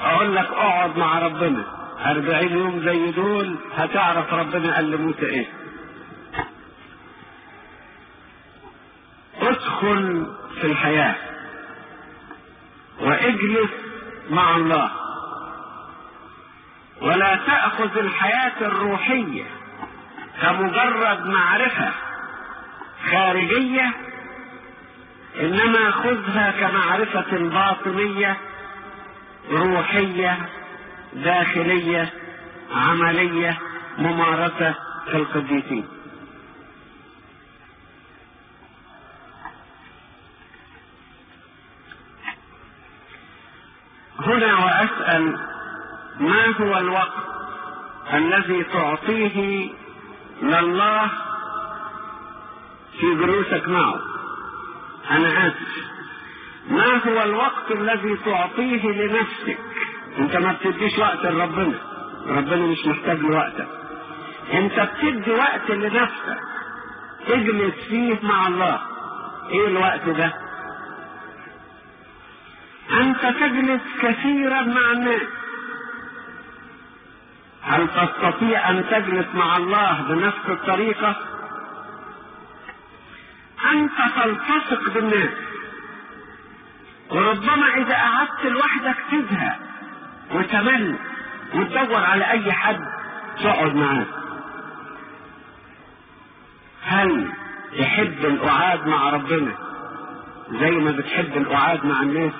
أقول 0.00 0.36
لك 0.36 0.46
اقعد 0.50 0.96
مع 0.98 1.18
ربنا. 1.18 1.64
أربعين 2.06 2.56
يوم 2.58 2.80
زي 2.84 3.10
دول 3.10 3.56
هتعرف 3.76 4.34
ربنا 4.34 4.74
قال 4.74 4.90
لموسى 4.90 5.26
إيه. 5.26 5.46
ادخل 9.40 10.26
في 10.60 10.66
الحياة 10.66 11.14
واجلس 13.00 13.70
مع 14.30 14.56
الله. 14.56 14.90
ولا 17.02 17.36
تأخذ 17.46 17.98
الحياة 17.98 18.60
الروحية. 18.60 19.44
كمجرد 20.42 21.26
معرفة 21.26 21.92
خارجية 23.10 23.92
إنما 25.40 25.90
خذها 25.90 26.50
كمعرفة 26.60 27.38
باطنية 27.38 28.36
روحية 29.50 30.38
داخلية 31.12 32.12
عملية 32.76 33.58
ممارسة 33.98 34.74
في 35.10 35.16
القديسين. 35.16 35.88
هنا 44.20 44.54
وأسأل 44.64 45.38
ما 46.20 46.46
هو 46.60 46.78
الوقت 46.78 47.26
الذي 48.12 48.64
تعطيه 48.64 49.70
لله 50.42 51.10
في 53.00 53.14
جلوسك 53.14 53.68
معه. 53.68 54.00
أنا 55.10 55.46
آسف 55.46 55.86
ما 56.68 56.96
هو 57.06 57.22
الوقت 57.22 57.70
الذي 57.70 58.16
تعطيه 58.24 58.90
لنفسك؟ 58.90 59.58
أنت 60.18 60.36
ما 60.36 60.52
بتديش 60.52 60.98
وقت 60.98 61.26
لربنا. 61.26 61.78
ربنا 62.26 62.66
مش 62.66 62.86
محتاج 62.86 63.18
لوقتك. 63.18 63.68
أنت 64.52 64.80
بتدي 64.80 65.30
وقت 65.30 65.70
لنفسك. 65.70 66.38
تجلس 67.26 67.74
فيه 67.88 68.18
مع 68.22 68.46
الله. 68.48 68.80
إيه 69.50 69.66
الوقت 69.66 70.08
ده؟ 70.08 70.32
أنت 72.90 73.20
تجلس 73.20 73.82
كثيرا 74.02 74.62
مع 74.62 74.92
الناس. 74.92 75.22
هل 77.66 77.88
تستطيع 77.88 78.70
أن 78.70 78.84
تجلس 78.90 79.26
مع 79.34 79.56
الله 79.56 80.02
بنفس 80.02 80.48
الطريقة؟ 80.48 81.16
أنت 83.72 83.92
تلتصق 84.16 84.92
بالناس. 84.94 85.30
وربما 87.10 87.66
إذا 87.76 87.94
قعدت 87.94 88.44
لوحدك 88.44 88.96
تزهق 89.12 89.56
وتمل 90.34 90.96
وتدور 91.54 92.04
على 92.04 92.30
أي 92.30 92.52
حد 92.52 92.80
تقعد 93.42 93.74
معاه. 93.74 94.06
هل 96.82 97.32
تحب 97.78 98.24
القعاد 98.24 98.86
مع 98.86 99.10
ربنا 99.10 99.52
زي 100.50 100.70
ما 100.70 100.90
بتحب 100.90 101.36
القعاد 101.36 101.86
مع 101.86 102.02
الناس؟ 102.02 102.32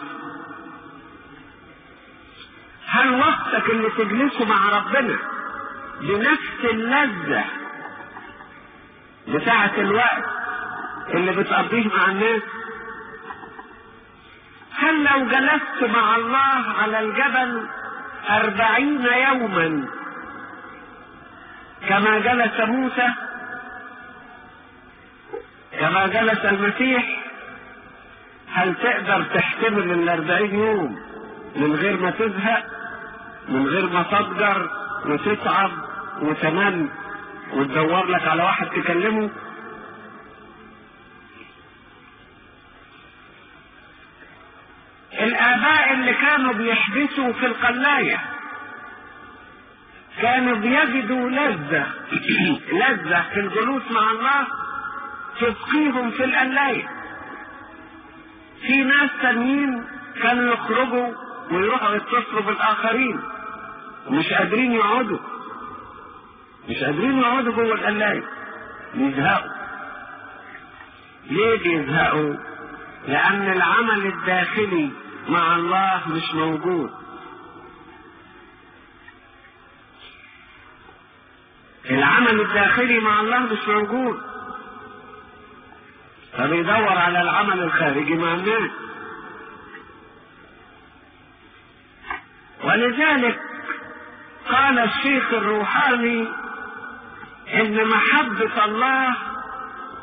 هل 2.96 3.20
وقتك 3.20 3.70
اللي 3.70 3.90
تجلسه 3.90 4.44
مع 4.44 4.68
ربنا 4.78 5.18
بنفس 6.00 6.64
اللذة 6.64 7.44
بتاعة 9.28 9.72
الوقت 9.78 10.24
اللي 11.14 11.32
بتقضيه 11.32 11.88
مع 11.88 12.06
الناس؟ 12.10 12.42
هل 14.78 15.04
لو 15.04 15.26
جلست 15.26 15.96
مع 15.96 16.16
الله 16.16 16.74
على 16.82 16.98
الجبل 17.00 17.68
أربعين 18.30 19.06
يوما 19.06 19.88
كما 21.88 22.18
جلس 22.18 22.60
موسى 22.60 23.08
كما 25.80 26.06
جلس 26.06 26.44
المسيح 26.44 27.22
هل 28.52 28.74
تقدر 28.74 29.22
تحتمل 29.34 29.92
الأربعين 29.92 30.54
يوم 30.54 30.98
من 31.56 31.74
غير 31.74 31.96
ما 31.96 32.10
تزهق؟ 32.10 32.75
من 33.48 33.66
غير 33.66 33.86
ما 33.86 34.02
تضجر 34.02 34.70
وتتعب 35.06 35.70
وتمل 36.22 36.88
وتدور 37.52 38.06
لك 38.06 38.28
على 38.28 38.42
واحد 38.42 38.66
تكلمه. 38.66 39.30
الآباء 45.20 45.92
اللي 45.92 46.14
كانوا 46.14 46.52
بيحبسوا 46.52 47.32
في 47.32 47.46
القلاية 47.46 48.20
كانوا 50.20 50.56
بيجدوا 50.56 51.30
لذة 51.30 51.86
لذة 52.82 53.24
في 53.34 53.40
الجلوس 53.40 53.82
مع 53.90 54.10
الله 54.10 54.46
تسقيهم 55.40 56.10
في 56.10 56.24
القلاية. 56.24 56.88
في 58.62 58.82
ناس 58.84 59.10
تانيين 59.22 59.84
كانوا 60.22 60.54
يخرجوا 60.54 61.14
ويروحوا 61.50 61.94
يتصلوا 61.94 62.42
بالآخرين. 62.42 63.35
ومش 64.06 64.32
قادرين 64.32 64.72
يقعدوا. 64.72 65.18
مش 66.68 66.76
قادرين 66.84 67.18
يقعدوا 67.18 67.52
جوه 67.52 67.74
القلاية 67.74 68.24
يزهقوا 68.94 69.50
ليه 71.30 71.58
بيزهقوا؟ 71.58 72.34
لأن 73.08 73.52
العمل 73.52 74.06
الداخلي 74.06 74.90
مع 75.28 75.56
الله 75.56 76.02
مش 76.08 76.34
موجود. 76.34 76.90
العمل 81.90 82.40
الداخلي 82.40 82.98
مع 82.98 83.20
الله 83.20 83.38
مش 83.38 83.68
موجود. 83.68 84.20
فبيدور 86.32 86.98
على 86.98 87.22
العمل 87.22 87.62
الخارجي 87.62 88.14
مع 88.14 88.34
الناس. 88.34 88.70
ولذلك 92.64 93.40
قال 94.48 94.78
الشيخ 94.78 95.32
الروحاني 95.32 96.28
إن 97.54 97.88
محبة 97.88 98.64
الله 98.64 99.16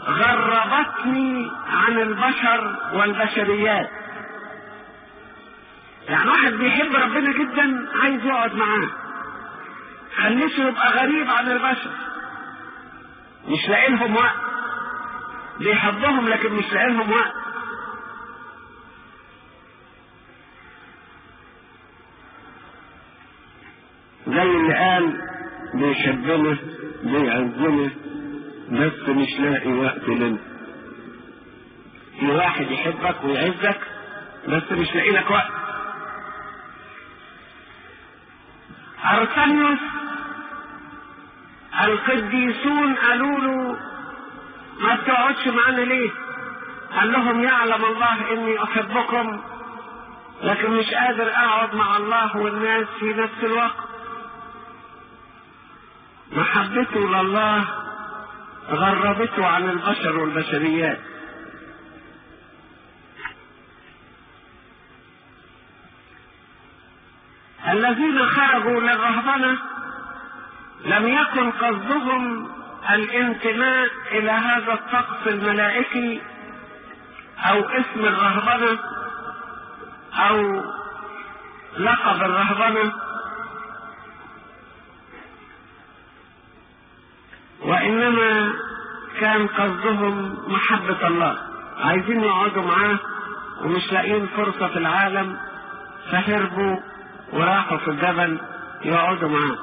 غربتني 0.06 1.51
عن 1.69 1.99
البشر 2.01 2.75
والبشريات. 2.93 3.89
يعني 6.10 6.29
واحد 6.29 6.53
بيحب 6.53 6.95
ربنا 6.95 7.32
جدا 7.32 7.88
عايز 8.01 8.25
يقعد 8.25 8.56
معاه. 8.56 8.89
خليته 10.17 10.67
يبقى 10.67 10.91
غريب 10.91 11.29
عن 11.29 11.51
البشر. 11.51 11.91
مش 13.47 13.69
لاقي 13.69 13.91
لهم 13.91 14.15
وقت. 14.15 14.36
بيحبهم 15.60 16.29
لكن 16.29 16.53
مش 16.53 16.73
لاقي 16.73 16.89
لهم 16.89 17.12
وقت. 17.12 17.34
زي 24.34 24.41
اللي 24.41 24.74
قال 24.74 25.22
بيحبنا 25.74 26.58
بيعزنا 27.04 27.89
بس 28.72 29.10
مش 29.10 29.39
لاقي 29.39 29.74
وقت 29.74 30.10
لنا 30.10 30.38
في 32.19 32.32
واحد 32.32 32.72
يحبك 32.72 33.24
ويعزك 33.24 33.80
بس 34.48 34.72
مش 34.72 34.96
لاقي 34.96 35.12
لك 35.12 35.32
وقت. 35.32 35.52
أرسنيوس 39.06 39.80
القديسون 41.84 42.96
قالوا 42.96 43.39
له 43.39 43.78
ما 44.80 44.96
بتقعدش 44.96 45.48
معانا 45.48 45.82
ليه؟ 45.82 46.10
قال 46.96 47.12
لهم 47.12 47.43
يعلم 47.43 47.86
الله 47.86 48.32
إني 48.34 48.63
أحبكم 48.63 49.41
لكن 50.43 50.72
مش 50.72 50.93
قادر 50.93 51.30
أقعد 51.32 51.76
مع 51.76 51.98
الله 51.98 52.38
والناس 52.38 52.88
في 53.00 53.13
نفس 53.13 53.43
الوقت. 53.43 53.83
محبته 56.36 57.00
لله 57.00 57.65
غربته 58.69 59.46
عن 59.46 59.69
البشر 59.69 60.17
والبشريات. 60.17 61.00
الذين 67.72 68.26
خرجوا 68.26 68.82
للرهبنة 68.82 69.58
لم 70.86 71.08
يكن 71.08 71.52
قصدهم 71.52 72.52
الانتماء 72.89 73.89
إلى 74.12 74.32
هذا 74.32 74.74
الطقس 74.74 75.28
الملائكي 75.28 76.22
أو 77.38 77.60
اسم 77.60 78.06
الرهبنة 78.06 78.80
أو 80.13 80.63
لقب 81.78 82.22
الرهبنة. 82.22 82.93
وإنما 87.73 88.53
كان 89.19 89.47
قصدهم 89.47 90.38
محبة 90.47 91.07
الله. 91.07 91.38
عايزين 91.79 92.23
يقعدوا 92.23 92.63
معاه 92.63 92.99
ومش 93.62 93.91
لاقيين 93.93 94.27
فرصة 94.27 94.67
في 94.67 94.77
العالم 94.77 95.38
فهربوا 96.12 96.79
وراحوا 97.33 97.77
في 97.77 97.88
الجبل 97.88 98.39
يقعدوا 98.86 99.29
معاه. 99.29 99.57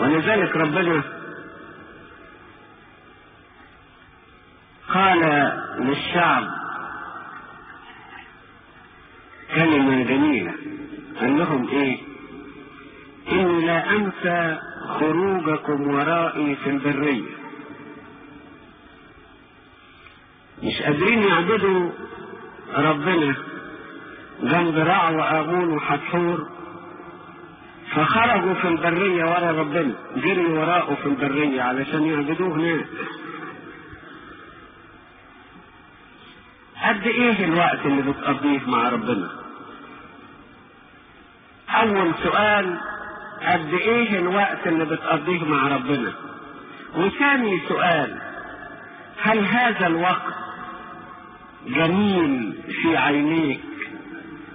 ولذلك 0.00 0.56
ربنا 0.56 1.02
قال 4.94 5.20
للشعب 5.78 6.61
كلمة 9.54 10.02
جميلة 10.02 10.54
قال 11.20 11.38
لهم 11.38 11.68
إيه؟ 11.68 11.98
إني 13.32 13.66
لا 13.66 13.90
أنسى 13.96 14.58
خروجكم 14.88 15.94
ورائي 15.94 16.54
في 16.56 16.70
البرية. 16.70 17.22
مش 20.62 20.82
قادرين 20.82 21.22
يعبدوا 21.22 21.90
ربنا. 22.76 23.34
جنب 24.42 24.76
رع 24.78 25.10
وآغون 25.10 25.72
وحتحور. 25.72 26.48
فخرجوا 27.94 28.54
في 28.54 28.68
البرية 28.68 29.24
ورا 29.24 29.50
ربنا. 29.50 29.94
جريوا 30.16 30.58
وراءه 30.58 30.94
في 30.94 31.06
البرية 31.06 31.62
علشان 31.62 32.02
يعبدوه 32.06 32.54
هناك. 32.54 32.86
قد 36.84 37.06
إيه 37.06 37.44
الوقت 37.44 37.86
اللي 37.86 38.02
بتقضيه 38.02 38.60
مع 38.66 38.88
ربنا؟ 38.88 39.41
اول 41.82 42.14
سؤال 42.22 42.78
قد 43.42 43.74
إيه 43.74 44.18
الوقت 44.18 44.66
اللي 44.66 44.84
بتقضيه 44.84 45.44
مع 45.44 45.68
ربنا؟ 45.68 46.12
وثاني 46.96 47.60
سؤال 47.68 48.18
هل 49.22 49.38
هذا 49.46 49.86
الوقت 49.86 50.34
جميل 51.66 52.52
في 52.82 52.96
عينيك 52.96 53.60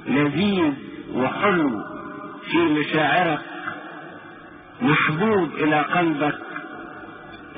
لذيذ 0.07 0.73
وحلو 1.13 1.83
في 2.51 2.57
مشاعرك 2.57 3.39
محبوب 4.81 5.49
إلى 5.55 5.81
قلبك 5.81 6.39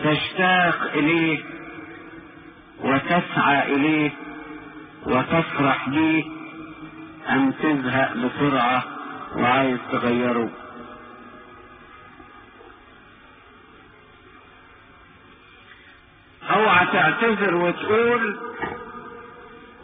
تشتاق 0.03 0.91
إليه 0.95 1.39
وتسعى 2.79 3.75
إليه 3.75 4.12
وتفرح 5.05 5.89
بيه 5.89 6.23
أم 7.29 7.51
تزهق 7.51 8.13
بسرعة؟ 8.13 8.84
وعايز 9.35 9.79
تغيره 9.91 10.49
اوعى 16.49 16.85
تعتذر 16.85 17.55
وتقول 17.55 18.39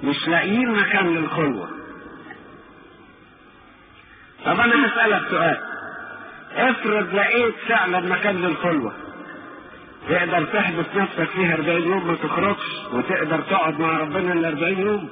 مش 0.04 0.28
لاقيين 0.28 0.72
مكان 0.72 1.16
للخلوة. 1.16 1.70
طب 4.46 4.60
أنا 4.60 4.88
هسألك 4.88 5.30
سؤال. 5.30 5.58
افرض 6.56 7.14
لقيت 7.16 7.56
فعلا 7.68 8.00
مكان 8.00 8.36
للخلوة. 8.42 8.94
تقدر 10.10 10.46
تحبس 10.46 10.86
نفسك 10.96 11.30
فيها 11.30 11.54
40 11.56 11.82
يوم 11.84 12.08
ما 12.08 12.16
تخرجش 12.16 12.86
وتقدر 12.94 13.42
تقعد 13.42 13.80
مع 13.80 13.98
ربنا 13.98 14.34
ال 14.34 14.46
40 14.46 14.80
يوم. 14.80 15.10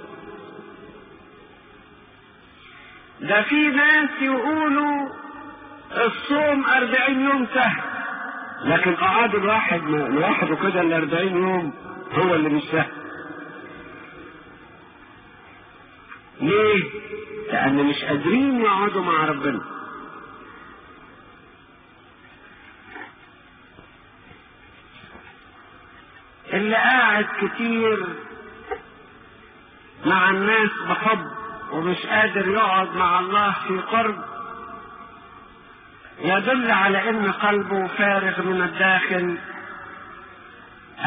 ده 3.29 3.41
في 3.41 3.67
ناس 3.67 4.09
يقولوا 4.21 5.09
الصوم 5.91 6.65
40 6.65 7.19
يوم 7.19 7.47
سهل 7.53 7.81
لكن 8.63 8.95
قعاد 8.95 9.35
الواحد 9.35 9.81
لوحده 9.83 10.55
كده 10.55 10.81
ال 10.81 10.93
40 10.93 11.27
يوم 11.27 11.73
هو 12.11 12.35
اللي 12.35 12.49
مش 12.49 12.63
سهل 12.63 12.91
ليه؟ 16.41 16.83
لأن 17.51 17.75
مش 17.83 18.03
قادرين 18.03 18.61
يقعدوا 18.61 19.03
مع 19.03 19.25
ربنا 19.25 19.61
اللي 26.53 26.75
قاعد 26.75 27.25
كتير 27.41 28.05
مع 30.05 30.29
الناس 30.29 30.69
بحب 30.89 31.27
ومش 31.73 32.05
قادر 32.05 32.47
يقعد 32.47 32.95
مع 32.95 33.19
الله 33.19 33.55
في 33.67 33.79
قرب 33.79 34.23
يدل 36.19 36.71
على 36.71 37.09
إن 37.09 37.31
قلبه 37.31 37.87
فارغ 37.87 38.41
من 38.41 38.61
الداخل 38.61 39.37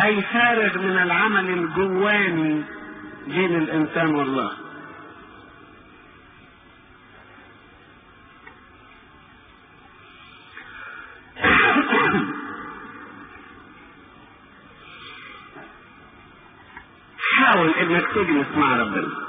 أي 0.04 0.22
فارغ 0.22 0.78
من 0.78 0.98
العمل 0.98 1.50
الجواني 1.50 2.64
بين 3.26 3.56
الإنسان 3.56 4.14
والله. 4.14 4.50
حاول 17.36 17.70
إنك 17.70 18.06
تجلس 18.14 18.48
مع 18.56 18.76
ربنا. 18.76 19.25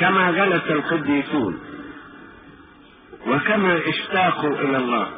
كما 0.00 0.30
جلس 0.30 0.64
القديسون 0.70 1.60
وكما 3.26 3.80
اشتاقوا 3.88 4.50
إلى 4.50 4.76
الله. 4.76 5.08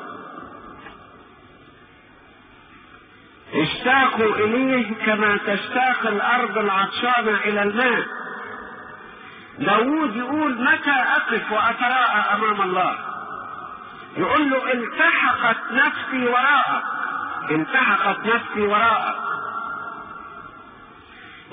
اشتاقوا 3.55 4.37
إليه 4.37 4.95
كما 5.07 5.37
تشتاق 5.37 6.07
الأرض 6.07 6.59
العطشانة 6.59 7.37
إلى 7.45 7.63
الماء. 7.63 8.07
داوود 9.59 10.17
يقول 10.17 10.63
متى 10.63 10.91
أقف 10.91 11.53
وأتراءى 11.53 12.35
أمام 12.35 12.63
الله؟ 12.63 12.99
يقول 14.17 14.51
له 14.51 14.73
التحقت 14.73 15.73
نفسي 15.73 16.27
وراءك 16.27 16.83
التحقت 17.51 18.19
نفسي 18.27 18.61
وراءك 18.61 19.17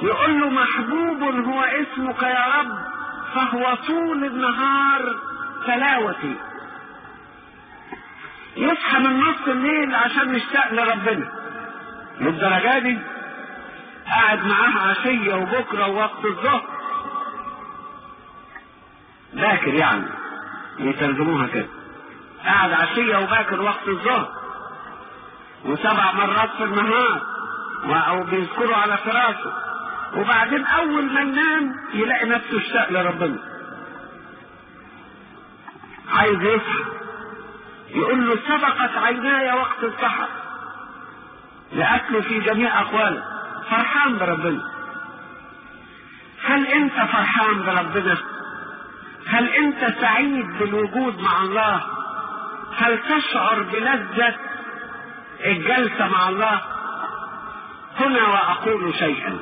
يقول 0.01 0.39
له 0.39 0.49
محبوب 0.49 1.23
هو 1.23 1.61
اسمك 1.61 2.23
يا 2.23 2.45
رب. 2.59 2.88
فهو 3.35 3.75
طول 3.87 4.25
النهار 4.25 5.15
تلاوتي. 5.65 6.35
يصحى 8.57 8.99
من 8.99 9.19
نص 9.19 9.47
الليل 9.47 9.95
عشان 9.95 10.35
يشتاق 10.35 10.73
لربنا. 10.73 11.31
للدرجة 12.19 12.79
دي؟ 12.79 12.99
قاعد 14.07 14.45
معاه 14.45 14.89
عشية 14.89 15.33
وبكرة 15.33 15.87
ووقت 15.87 16.25
الظهر. 16.25 16.63
باكر 19.33 19.73
يعني 19.73 20.05
يترجموها 20.79 21.47
كده. 21.47 21.67
قاعد 22.45 22.71
عشية 22.71 23.17
وباكر 23.17 23.61
وقت 23.61 23.87
الظهر. 23.87 24.31
وسبع 25.65 26.11
مرات 26.11 26.49
في 26.57 26.63
النهار 26.63 27.21
أو 28.07 28.23
بيذكروا 28.23 28.75
على 28.75 28.97
فراشه. 28.97 29.68
وبعدين 30.15 30.65
أول 30.65 31.13
ما 31.13 31.21
ينام 31.21 31.75
يلاقي 31.93 32.25
نفسه 32.25 32.57
اشتاق 32.57 32.91
لربنا 32.91 33.37
عايز 36.13 36.41
يصحى 36.41 36.83
يقول 37.89 38.29
له 38.29 38.35
سبقت 38.47 38.97
عيناي 38.97 39.51
وقت 39.53 39.83
السحر 39.83 40.27
لأكله 41.71 42.21
في 42.21 42.39
جميع 42.39 42.81
أقواله 42.81 43.23
فرحان 43.69 44.17
بربنا 44.17 44.61
هل 46.43 46.67
أنت 46.67 46.93
فرحان 46.93 47.61
بربنا؟ 47.61 48.17
هل 49.27 49.49
أنت 49.49 49.99
سعيد 50.01 50.57
بالوجود 50.59 51.19
مع 51.19 51.41
الله؟ 51.41 51.81
هل 52.77 52.99
تشعر 52.99 53.63
بلذة 53.63 54.35
الجلسة 55.45 56.07
مع 56.07 56.29
الله؟ 56.29 56.61
هنا 57.99 58.27
وأقول 58.27 58.95
شيئا 58.95 59.39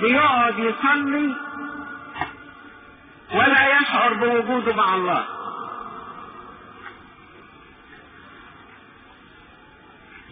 بيقعد 0.00 0.58
يصلي 0.58 1.34
ولا 3.34 3.78
يشعر 3.80 4.14
بوجوده 4.14 4.74
مع 4.76 4.94
الله. 4.94 5.24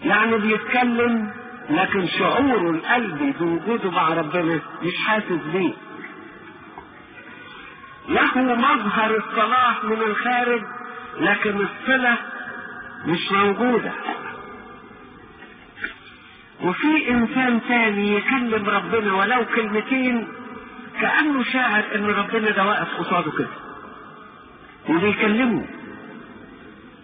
يعني 0.02 0.38
بيتكلم 0.38 1.32
لكن 1.70 2.06
شعوره 2.06 2.70
القلبي 2.70 3.32
بوجوده 3.32 3.90
مع 3.90 4.08
ربنا 4.08 4.60
مش 4.82 4.92
حاسس 5.06 5.42
بيه. 5.52 5.72
له 8.08 8.54
مظهر 8.54 9.16
الصلاح 9.16 9.84
من 9.84 10.02
الخارج 10.02 10.62
لكن 11.20 11.56
الصلة 11.66 12.18
مش 13.06 13.32
موجودة. 13.32 13.92
وفي 16.64 17.10
إنسان 17.10 17.60
تاني 17.68 18.16
يكلم 18.16 18.68
ربنا 18.68 19.12
ولو 19.14 19.44
كلمتين 19.54 20.28
كأنه 21.00 21.42
شاعر 21.42 21.84
إن 21.94 22.06
ربنا 22.06 22.50
ده 22.50 22.66
واقف 22.66 22.88
قصاده 22.98 23.30
كده. 23.30 23.48
وبيكلمه. 24.88 25.64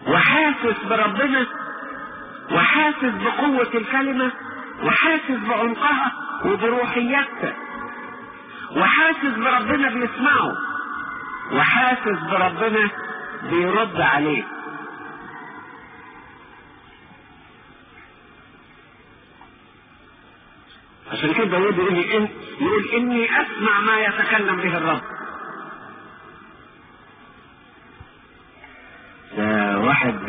وحاسس 0.07 0.83
بربنا 0.89 1.45
وحاسس 2.51 3.13
بقوة 3.23 3.69
الكلمة 3.75 4.31
وحاسس 4.83 5.39
بعمقها 5.49 6.11
وبروحيتها 6.45 7.53
وحاسس 8.77 9.35
بربنا 9.37 9.89
بيسمعه. 9.89 10.53
وحاسس 11.53 12.19
بربنا 12.31 12.89
بيرد 13.49 14.01
عليه. 14.01 14.43
عشان 21.21 21.33
كده 21.33 21.45
داود 21.45 21.77
يقول 21.77 21.95
إن 21.99 22.27
يقول 22.61 22.85
إني 22.97 23.25
أسمع 23.41 23.79
ما 23.79 23.99
يتكلم 23.99 24.55
به 24.55 24.77
الرب. 24.77 25.01
ده 29.37 29.79
واحد 29.79 30.19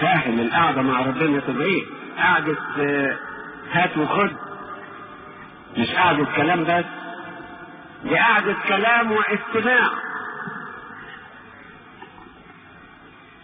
فاهم 0.00 0.40
القعدة 0.40 0.82
مع 0.82 1.00
ربنا 1.02 1.40
تبقى 1.40 1.66
إيه 1.66 1.84
قعدة 2.18 2.56
هات 3.72 3.96
وخد. 3.98 4.30
مش 5.76 5.90
قعدة 5.90 6.24
كلام 6.36 6.64
بس. 6.64 6.84
دي 8.04 8.16
قعدة 8.18 8.56
كلام 8.68 9.12
واستماع. 9.12 9.90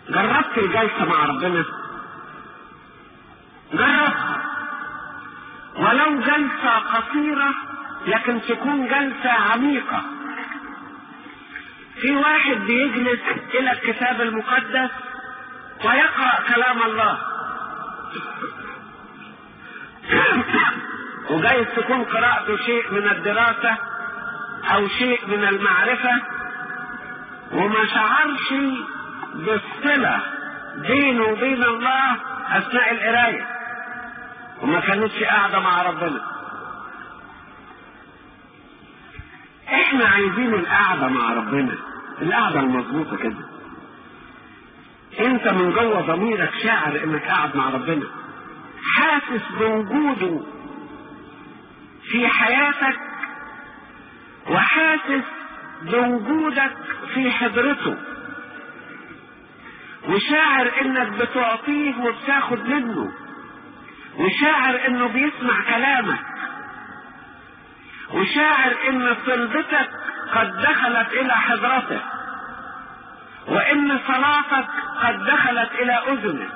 جربت 0.09 0.59
الجلسة 0.59 1.05
مع 1.05 1.24
ربنا؟ 1.24 1.64
ولو 5.95 6.21
جلسة 6.21 6.79
قصيرة 6.79 7.55
لكن 8.07 8.41
تكون 8.49 8.89
جلسة 8.89 9.31
عميقة. 9.31 10.03
في 12.01 12.17
واحد 12.17 12.57
بيجلس 12.57 13.21
إلى 13.55 13.73
الكتاب 13.73 14.21
المقدس 14.21 14.91
ويقرأ 15.85 16.41
كلام 16.55 16.83
الله. 16.83 17.19
وجايز 21.31 21.67
تكون 21.77 22.05
قراءته 22.05 22.57
شيء 22.57 22.93
من 22.93 23.09
الدراسة 23.09 23.77
أو 24.75 24.89
شيء 24.89 25.27
من 25.27 25.45
المعرفة. 25.45 26.21
وما 27.53 27.87
شعرش 27.87 28.55
بالصلة 29.35 30.21
بينه 30.77 31.25
وبين 31.25 31.65
الله 31.65 32.17
أثناء 32.49 32.93
القراية. 32.93 33.54
وما 34.62 34.81
كانتش 34.81 35.23
قاعدة 35.23 35.59
مع 35.61 35.83
ربنا. 35.83 36.21
إحنا 39.69 40.09
عايزين 40.09 40.55
القعدة 40.55 41.09
مع 41.09 41.33
ربنا. 41.33 41.75
القعدة 42.23 42.61
المظبوطة 42.61 43.17
كده. 43.17 43.45
أنت 45.21 45.49
من 45.49 45.71
جوه 45.73 46.01
ضميرك 46.01 46.51
شاعر 46.62 47.05
إنك 47.05 47.23
قاعد 47.25 47.57
مع 47.57 47.69
ربنا. 47.71 48.07
حاسس 48.97 49.43
بوجوده 49.59 50.40
في 52.11 52.29
حياتك 52.29 53.01
وحاسس 54.51 55.25
بوجودك 55.83 56.77
في 57.14 57.31
حضرته. 57.31 57.97
وشاعر 60.09 60.73
إنك 60.81 61.09
بتعطيه 61.12 61.95
وبتاخد 62.05 62.59
منه. 62.69 63.12
وشاعر 64.18 64.87
إنه 64.88 65.07
بيسمع 65.09 65.62
كلامك. 65.68 66.18
وشاعر 68.12 68.74
إن 68.88 69.16
صلبتك 69.27 69.90
قد 70.35 70.57
دخلت 70.57 71.12
إلى 71.12 71.33
حضرته 71.35 72.00
وإن 73.48 73.98
صلاتك 74.07 74.66
قد 75.03 75.24
دخلت 75.24 75.70
إلى 75.81 75.92
اذنه 76.12 76.48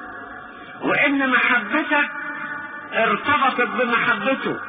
وإن 0.82 1.30
محبتك 1.30 2.10
ارتبطت 2.92 3.68
بمحبته. 3.82 4.60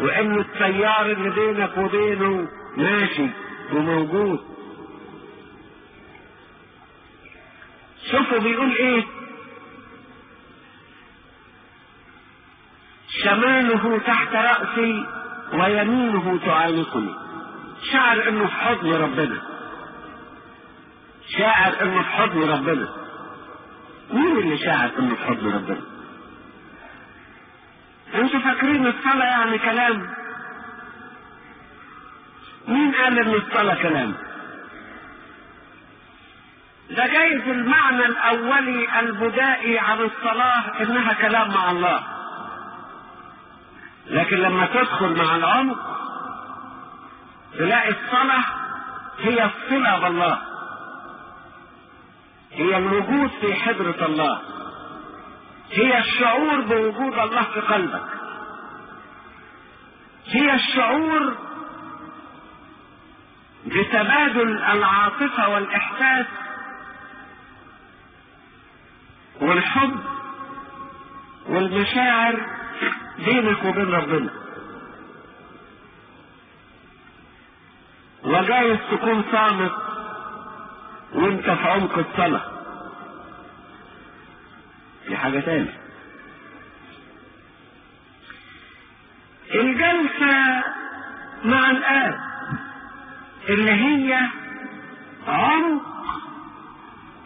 وإن 0.00 0.40
التيار 0.40 1.06
اللي 1.06 1.30
بينك 1.30 1.78
وبينه 1.78 2.48
ماشي 2.76 3.26
وموجود. 3.72 4.40
شوفوا 8.10 8.38
بيقول 8.38 8.72
إيه؟ 8.76 9.04
شماله 13.20 13.98
تحت 13.98 14.34
رأسي 14.34 15.06
ويمينه 15.52 16.38
تعانقني. 16.46 17.14
شعر 17.92 18.28
إنه 18.28 18.46
في 18.46 18.52
حضن 18.52 18.92
ربنا. 18.92 19.42
شاعر 21.38 21.82
إنه 21.82 22.02
في 22.02 22.08
حضن 22.08 22.50
ربنا. 22.50 22.88
مين 24.10 24.38
اللي 24.38 24.58
شاعر 24.58 24.90
إنه 24.98 25.14
في 25.14 25.24
حضن 25.24 25.52
ربنا؟ 25.54 25.80
أنتوا 28.14 28.40
فاكرين 28.40 28.86
الصلاة 28.86 29.24
يعني 29.24 29.58
كلام؟ 29.58 30.10
مين 32.68 32.92
قال 32.92 33.18
إن 33.18 33.34
الصلاة 33.34 33.82
كلام؟ 33.82 34.14
ده 36.90 37.06
جايز 37.06 37.48
المعنى 37.48 38.06
الأولي 38.06 39.00
البدائي 39.00 39.78
عن 39.78 39.98
الصلاة 40.00 40.82
إنها 40.82 41.12
كلام 41.12 41.48
مع 41.54 41.70
الله. 41.70 42.02
لكن 44.06 44.36
لما 44.36 44.66
تدخل 44.66 45.16
مع 45.24 45.36
العمق 45.36 45.78
تلاقي 47.58 47.90
الصلاة 47.90 48.44
هي 49.18 49.44
الصلة 49.44 49.98
بالله. 49.98 50.38
هي 52.52 52.76
الوجود 52.76 53.30
في 53.40 53.54
حضرة 53.54 54.06
الله. 54.06 54.40
هي 55.72 55.98
الشعور 55.98 56.60
بوجود 56.60 57.18
الله 57.18 57.42
في 57.42 57.60
قلبك. 57.60 58.04
هي 60.26 60.54
الشعور 60.54 61.36
بتبادل 63.66 64.62
العاطفة 64.62 65.48
والإحساس 65.48 66.26
والحب 69.40 69.98
والمشاعر 71.48 72.46
بينك 73.18 73.64
وبين 73.64 73.94
ربنا 73.94 74.30
وجايز 78.24 78.78
تكون 78.90 79.24
صامت 79.32 79.72
وانت 81.12 81.44
في 81.50 81.68
عمق 81.68 81.98
الصلاة. 81.98 82.42
دي 85.08 85.16
حاجة 85.16 85.40
تانية 85.40 85.78
الجلسة 89.54 90.62
مع 91.44 91.70
الآب 91.70 92.20
اللي 93.48 93.70
هي 93.72 94.18
عمق 95.28 95.82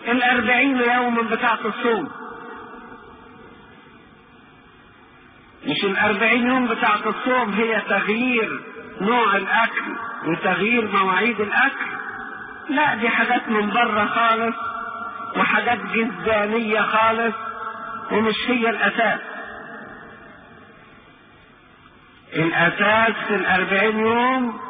الأربعين 0.08 0.76
يوما 0.76 1.22
بتاعة 1.22 1.58
الصوم. 1.64 2.10
مش 5.66 5.84
الأربعين 5.84 6.46
يوم 6.46 6.66
بتاعة 6.66 7.00
الصوم 7.06 7.52
هي 7.52 7.80
تغيير 7.80 8.60
نوع 9.00 9.36
الأكل 9.36 9.96
وتغيير 10.26 10.88
مواعيد 10.96 11.40
الأكل. 11.40 11.86
لا 12.68 12.94
دي 12.94 13.08
حاجات 13.08 13.48
من 13.48 13.70
بره 13.70 14.06
خالص 14.06 14.56
وحاجات 15.36 15.78
جزدانية 15.86 16.80
خالص 16.80 17.34
ومش 18.12 18.34
هي 18.46 18.70
الأساس. 18.70 19.20
الأساس 22.34 23.26
في 23.28 23.34
الأربعين 23.34 23.98
يوم 23.98 24.60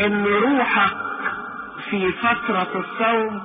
إن 0.00 0.24
روحك 0.24 0.96
في 1.90 2.12
فترة 2.12 2.68
الصوم 2.74 3.42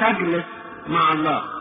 تجلس 0.00 0.44
مع 0.86 1.12
الله. 1.12 1.53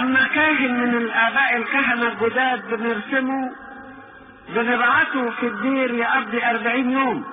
لما 0.00 0.26
كاهن 0.26 0.80
من 0.80 0.96
الآباء 0.96 1.56
الكهنة 1.56 2.08
الجداد 2.08 2.74
بنرسمه 2.74 3.50
بنبعته 4.48 5.30
في 5.30 5.46
الدير 5.46 5.94
يقضي 5.94 6.44
أربعين 6.44 6.90
يوم. 6.90 7.24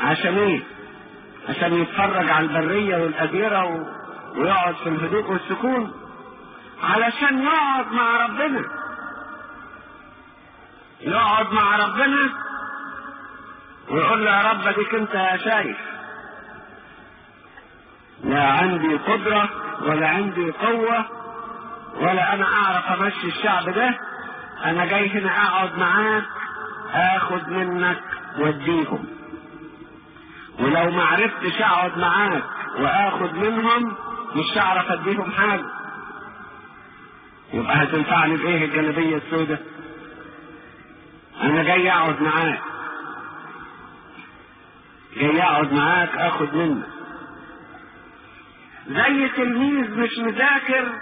عشان 0.00 0.38
إيه؟ 0.38 0.62
عشان 1.48 1.74
يتفرج 1.74 2.30
على 2.30 2.46
البرية 2.46 2.96
والأديرة 2.96 3.64
و... 3.64 3.86
ويقعد 4.40 4.74
في 4.74 4.88
الهدوء 4.88 5.30
والسكون. 5.30 5.92
علشان 6.82 7.42
يقعد 7.42 7.92
مع 7.92 8.26
ربنا. 8.26 8.64
يقعد 11.00 11.52
مع 11.52 11.76
ربنا 11.76 12.28
ويقول 13.90 14.24
له 14.24 14.30
يا 14.30 14.50
رب 14.50 14.66
أديك 14.66 14.94
أنت 14.94 15.40
شايف. 15.44 15.76
لا 18.24 18.42
عندي 18.42 18.94
قدرة 18.96 19.67
ولا 19.82 20.08
عندي 20.08 20.50
قوة 20.50 21.04
ولا 21.96 22.34
أنا 22.34 22.44
أعرف 22.44 23.00
أمشي 23.00 23.26
الشعب 23.26 23.68
ده. 23.70 23.98
أنا 24.64 24.84
جاي 24.86 25.08
هنا 25.10 25.42
أقعد 25.46 25.78
معاك 25.78 26.24
اخد 26.92 27.48
منك 27.48 28.00
واديهم 28.38 29.04
ولو 30.58 30.90
ما 30.90 31.04
عرفتش 31.04 31.60
أقعد 31.60 31.98
معاك 31.98 32.44
واخد 32.78 33.34
منهم 33.34 33.96
مش 34.36 34.58
هعرف 34.58 34.90
أديهم 34.92 35.32
حاجة. 35.32 35.64
يبقى 37.52 37.82
هتنفعني 37.84 38.36
بإيه 38.36 38.64
الجلابية 38.64 39.16
السوداء؟ 39.16 39.62
أنا 41.42 41.62
جاي 41.62 41.90
أقعد 41.90 42.22
معاك. 42.22 42.60
جاي 45.16 45.42
أقعد 45.42 45.72
معاك 45.72 46.16
اخد 46.16 46.54
منك. 46.54 46.86
زي 48.88 49.28
تلميذ 49.28 49.90
مش 49.98 50.18
مذاكر 50.18 50.92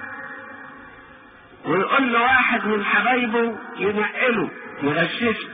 ويقول 1.64 2.12
له 2.12 2.22
واحد 2.22 2.66
من 2.66 2.84
حبايبه 2.84 3.58
ينقله 3.76 4.50
يغششه. 4.82 5.48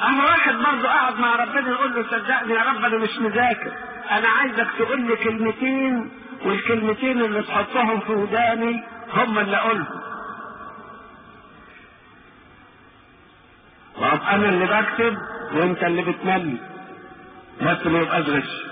أهو 0.00 0.24
واحد 0.24 0.54
برضه 0.54 0.88
قاعد 0.88 1.18
مع 1.18 1.36
ربنا 1.36 1.68
يقول 1.70 1.94
له 1.94 2.02
صدقني 2.02 2.54
يا 2.54 2.62
رب 2.62 2.84
أنا 2.84 2.98
مش 2.98 3.18
مذاكر. 3.18 3.72
أنا 4.10 4.28
عايزك 4.28 4.66
تقول 4.78 5.00
لي 5.00 5.16
كلمتين 5.16 6.10
والكلمتين 6.44 7.20
اللي 7.20 7.42
تحطهم 7.42 8.00
في 8.00 8.12
وداني 8.12 8.82
هم 9.14 9.38
اللي 9.38 9.56
أقولهم. 9.56 10.00
طب 13.96 14.20
أنا 14.30 14.48
اللي 14.48 14.66
بكتب 14.66 15.16
وأنت 15.54 15.84
اللي 15.84 16.02
بتملي. 16.02 16.56
بس 17.62 17.86
ما 17.86 17.98
يبقاش 17.98 18.28
غش. 18.28 18.64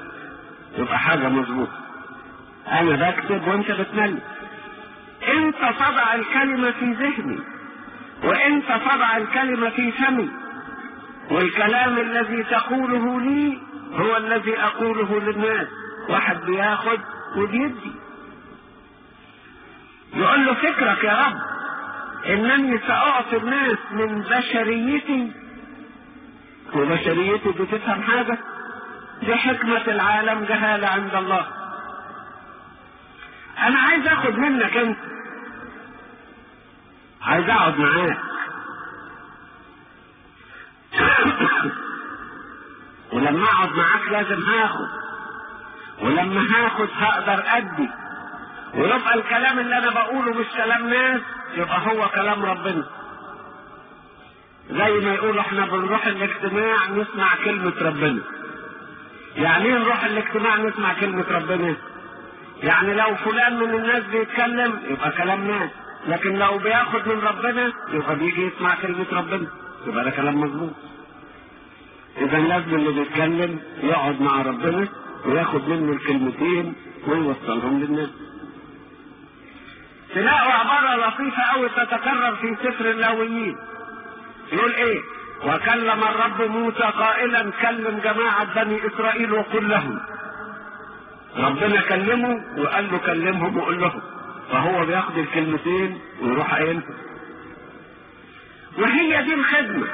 يبقى 0.79 0.99
حاجة 0.99 1.29
مظبوطة. 1.29 1.82
أنا 2.69 3.11
بكتب 3.11 3.49
وأنت 3.49 3.71
بتملي. 3.71 4.19
إنت 5.29 5.57
تضع 5.57 6.15
الكلمة 6.15 6.71
في 6.71 6.93
ذهني 6.93 7.39
وإنت 8.25 8.67
تضع 8.67 9.17
الكلمة 9.17 9.71
في 9.71 9.93
فمي. 9.93 10.31
والكلام 11.31 11.99
الذي 11.99 12.43
تقوله 12.43 13.21
لي 13.21 13.59
هو 13.93 14.17
الذي 14.17 14.59
أقوله 14.59 15.21
للناس. 15.21 15.69
واحد 16.09 16.41
بياخد 16.41 16.99
وبيدي. 17.37 17.93
يقول 20.15 20.47
له 20.47 20.55
فكرك 20.55 21.05
يا 21.05 21.27
رب 21.27 21.41
إنني 22.27 22.79
سأعطي 22.79 23.37
الناس 23.37 23.79
من 23.91 24.21
بشريتي. 24.21 25.33
وبشريتي 26.75 27.53
دي 27.53 27.67
تفهم 27.67 28.03
حاجة؟ 28.03 28.39
دي 29.23 29.35
حكمة 29.35 29.85
العالم 29.89 30.45
جهالة 30.45 30.89
عند 30.89 31.15
الله. 31.15 31.62
أنا 33.63 33.81
عايز 33.81 34.07
آخد 34.07 34.39
منك 34.39 34.77
أنت. 34.77 34.99
عايز 37.23 37.49
أقعد 37.49 37.79
معاك. 37.79 38.19
ولما 43.13 43.45
أقعد 43.45 43.73
معاك 43.77 44.09
لازم 44.11 44.43
هاخد. 44.43 44.89
ولما 46.01 46.41
هاخد 46.51 46.89
هقدر 46.99 47.43
أدي. 47.47 47.89
ويبقى 48.75 49.15
الكلام 49.15 49.59
اللي 49.59 49.79
أنا 49.79 49.91
بقوله 49.91 50.33
مش 50.41 50.47
كلام 50.57 50.89
ناس 50.91 51.21
يبقى 51.55 51.79
هو 51.87 52.09
كلام 52.09 52.45
ربنا. 52.45 52.85
زي 54.71 54.93
ما 55.07 55.15
يقولوا 55.15 55.41
إحنا 55.41 55.67
بنروح 55.67 56.07
الاجتماع 56.07 56.77
نسمع 56.91 57.35
كلمة 57.45 57.73
ربنا. 57.81 58.23
يعني 59.37 59.65
إيه 59.65 59.75
نروح 59.79 60.05
الاجتماع 60.05 60.57
نسمع 60.57 60.93
كلمة 60.95 61.25
ربنا؟ 61.31 61.77
يعني 62.63 62.95
لو 62.95 63.15
فلان 63.15 63.57
من 63.59 63.75
الناس 63.75 64.03
بيتكلم 64.05 64.81
يبقى 64.91 65.11
كلام 65.11 65.47
ناس 65.51 65.71
لكن 66.09 66.39
لو 66.39 66.59
بياخد 66.59 67.09
من 67.09 67.21
ربنا 67.21 67.73
يبقى 67.93 68.17
بيجي 68.17 68.43
يسمع 68.47 68.75
كلمة 68.75 69.07
ربنا 69.13 69.47
يبقى 69.87 70.05
ده 70.05 70.11
كلام 70.11 70.41
مظبوط. 70.41 70.71
اذا 72.19 72.39
لازم 72.39 72.75
اللي 72.75 72.93
بيتكلم 72.93 73.61
يقعد 73.83 74.21
مع 74.21 74.43
ربنا 74.43 74.89
وياخد 75.27 75.69
منه 75.69 75.93
الكلمتين 75.93 76.75
ويوصلهم 77.07 77.81
للناس 77.81 78.11
تلاقوا 80.15 80.53
عبارة 80.53 81.07
لطيفة 81.09 81.43
أوي 81.43 81.69
تتكرر 81.69 82.37
في 82.37 82.57
سفر 82.63 82.91
اللاويين. 82.91 83.57
يقول 84.53 84.73
إيه؟ 84.73 85.01
وكلم 85.47 86.01
الرب 86.03 86.43
موسى 86.51 86.83
قائلا 86.99 87.51
كلم 87.63 87.99
جماعة 88.05 88.65
بني 88.65 88.87
إسرائيل 88.87 89.33
وقل 89.33 89.69
لهم 89.69 90.01
ربنا 91.37 91.80
كلمه 91.80 92.45
وقال 92.59 92.93
له 92.93 92.99
كلمهم 92.99 93.57
وقول 93.57 93.80
لهم 93.80 94.03
فهو 94.53 94.87
بياخد 94.87 95.18
الكلمتين 95.18 96.01
ويروح 96.22 96.55
قايلهم 96.55 96.83
وهي 98.78 99.22
دي 99.22 99.35
الخدمة. 99.35 99.87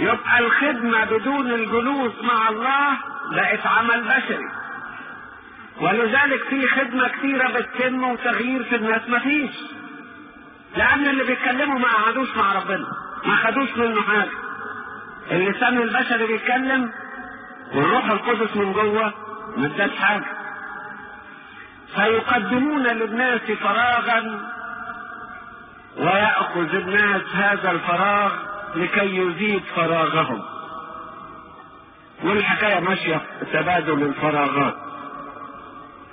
يبقى 0.00 0.38
الخدمة 0.38 1.04
بدون 1.04 1.52
الجلوس 1.52 2.12
مع 2.22 2.48
الله 2.48 2.88
بقت 3.32 3.66
عمل 3.66 4.02
بشري. 4.04 4.48
ولذلك 5.80 6.42
في 6.48 6.68
خدمة 6.68 7.08
كثيرة 7.08 7.48
بتتم 7.48 8.04
وتغيير 8.10 8.64
في 8.64 8.76
الناس 8.76 9.02
مفيش. 9.08 9.50
لأن 10.76 11.06
اللي 11.06 11.24
بيتكلموا 11.24 11.78
ما 11.78 11.88
قعدوش 11.88 12.36
مع 12.36 12.52
ربنا 12.52 12.86
ما 13.24 13.36
خدوش 13.36 13.76
منه 13.76 14.02
حاجة. 14.02 14.30
اللسان 15.30 15.78
البشري 15.78 16.26
بيتكلم 16.26 16.92
والروح 17.74 18.10
القدس 18.10 18.56
من 18.56 18.72
جوه 18.72 19.12
ما 19.56 19.66
اداش 19.66 19.98
حاجة 19.98 20.24
فيقدمون 21.94 22.82
للناس 22.82 23.40
فراغا 23.40 24.50
ويأخذ 25.96 26.74
الناس 26.74 27.22
هذا 27.34 27.70
الفراغ 27.70 28.32
لكي 28.74 29.16
يزيد 29.16 29.62
فراغهم. 29.76 30.42
والحكاية 32.24 32.80
ماشية 32.80 33.20
تبادل 33.52 34.02
الفراغات. 34.02 34.76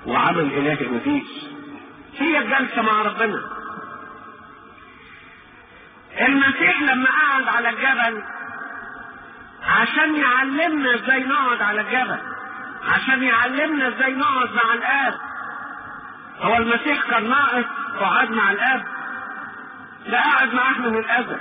وعمل 0.05 0.39
إلهي 0.53 0.87
مفيش. 0.87 1.27
هي 2.17 2.37
الجلسة 2.37 2.81
مع 2.81 3.01
ربنا. 3.01 3.41
المسيح 6.21 6.81
لما 6.81 7.09
قعد 7.09 7.47
على 7.47 7.69
الجبل 7.69 8.23
عشان 9.63 10.15
يعلمنا 10.15 10.95
إزاي 10.95 11.23
نقعد 11.23 11.61
على 11.61 11.81
الجبل. 11.81 12.32
عشان 12.87 13.23
يعلمنا 13.23 13.87
إزاي 13.87 14.13
نقعد 14.13 14.49
مع 14.53 14.73
الآب. 14.73 15.13
هو 16.41 16.57
المسيح 16.57 17.09
كان 17.09 17.29
ناقص 17.29 17.65
وقعد 18.01 18.31
مع 18.31 18.51
الآب. 18.51 18.83
ده 20.09 20.21
قعد 20.21 20.53
معاه 20.53 20.77
من 20.77 20.97
الأزل. 20.97 21.39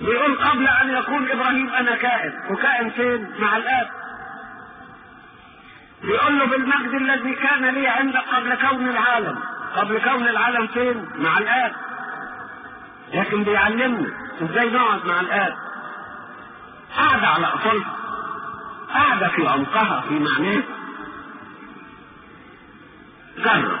بيقول 0.00 0.38
قبل 0.38 0.68
أن 0.68 0.90
يكون 0.90 1.30
إبراهيم 1.30 1.70
أنا 1.70 1.96
كائن 1.96 2.32
وكائن 2.50 2.90
فين؟ 2.90 3.34
مع 3.38 3.56
الآب. 3.56 3.88
بيقول 6.02 6.38
له 6.38 6.46
بالمجد 6.46 6.94
الذي 6.94 7.34
كان 7.34 7.64
لي 7.64 7.88
عندك 7.88 8.24
قبل 8.34 8.54
كون 8.54 8.88
العالم. 8.88 9.38
قبل 9.76 10.00
كون 10.00 10.28
العالم 10.28 10.66
فين؟ 10.66 11.08
مع 11.14 11.38
الآب. 11.38 11.72
لكن 13.14 13.44
بيعلمنا 13.44 14.10
إزاي 14.42 14.70
نقعد 14.70 15.06
مع 15.06 15.20
الآب. 15.20 15.56
قاعدة 16.96 17.26
على 17.26 17.46
اصولها 17.46 17.99
قاعدة 18.94 19.28
في 19.28 19.46
عمقها 19.48 20.00
في 20.08 20.14
معناها 20.14 20.62
جرب. 23.38 23.78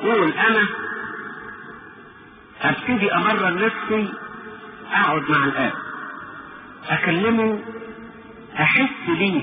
قول 0.00 0.32
أنا 0.32 0.68
أبتدي 2.62 3.14
امرن 3.14 3.54
نفسي 3.64 4.12
أقعد 4.92 5.30
مع 5.30 5.44
الاب 5.44 5.72
أكلمه 6.88 7.62
أحس 8.60 8.90
بيه 9.18 9.42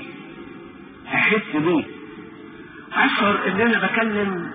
أحس 1.08 1.56
بيه. 1.56 1.84
أشعر 2.92 3.46
إن 3.46 3.60
أنا 3.60 3.86
بكلم 3.86 4.52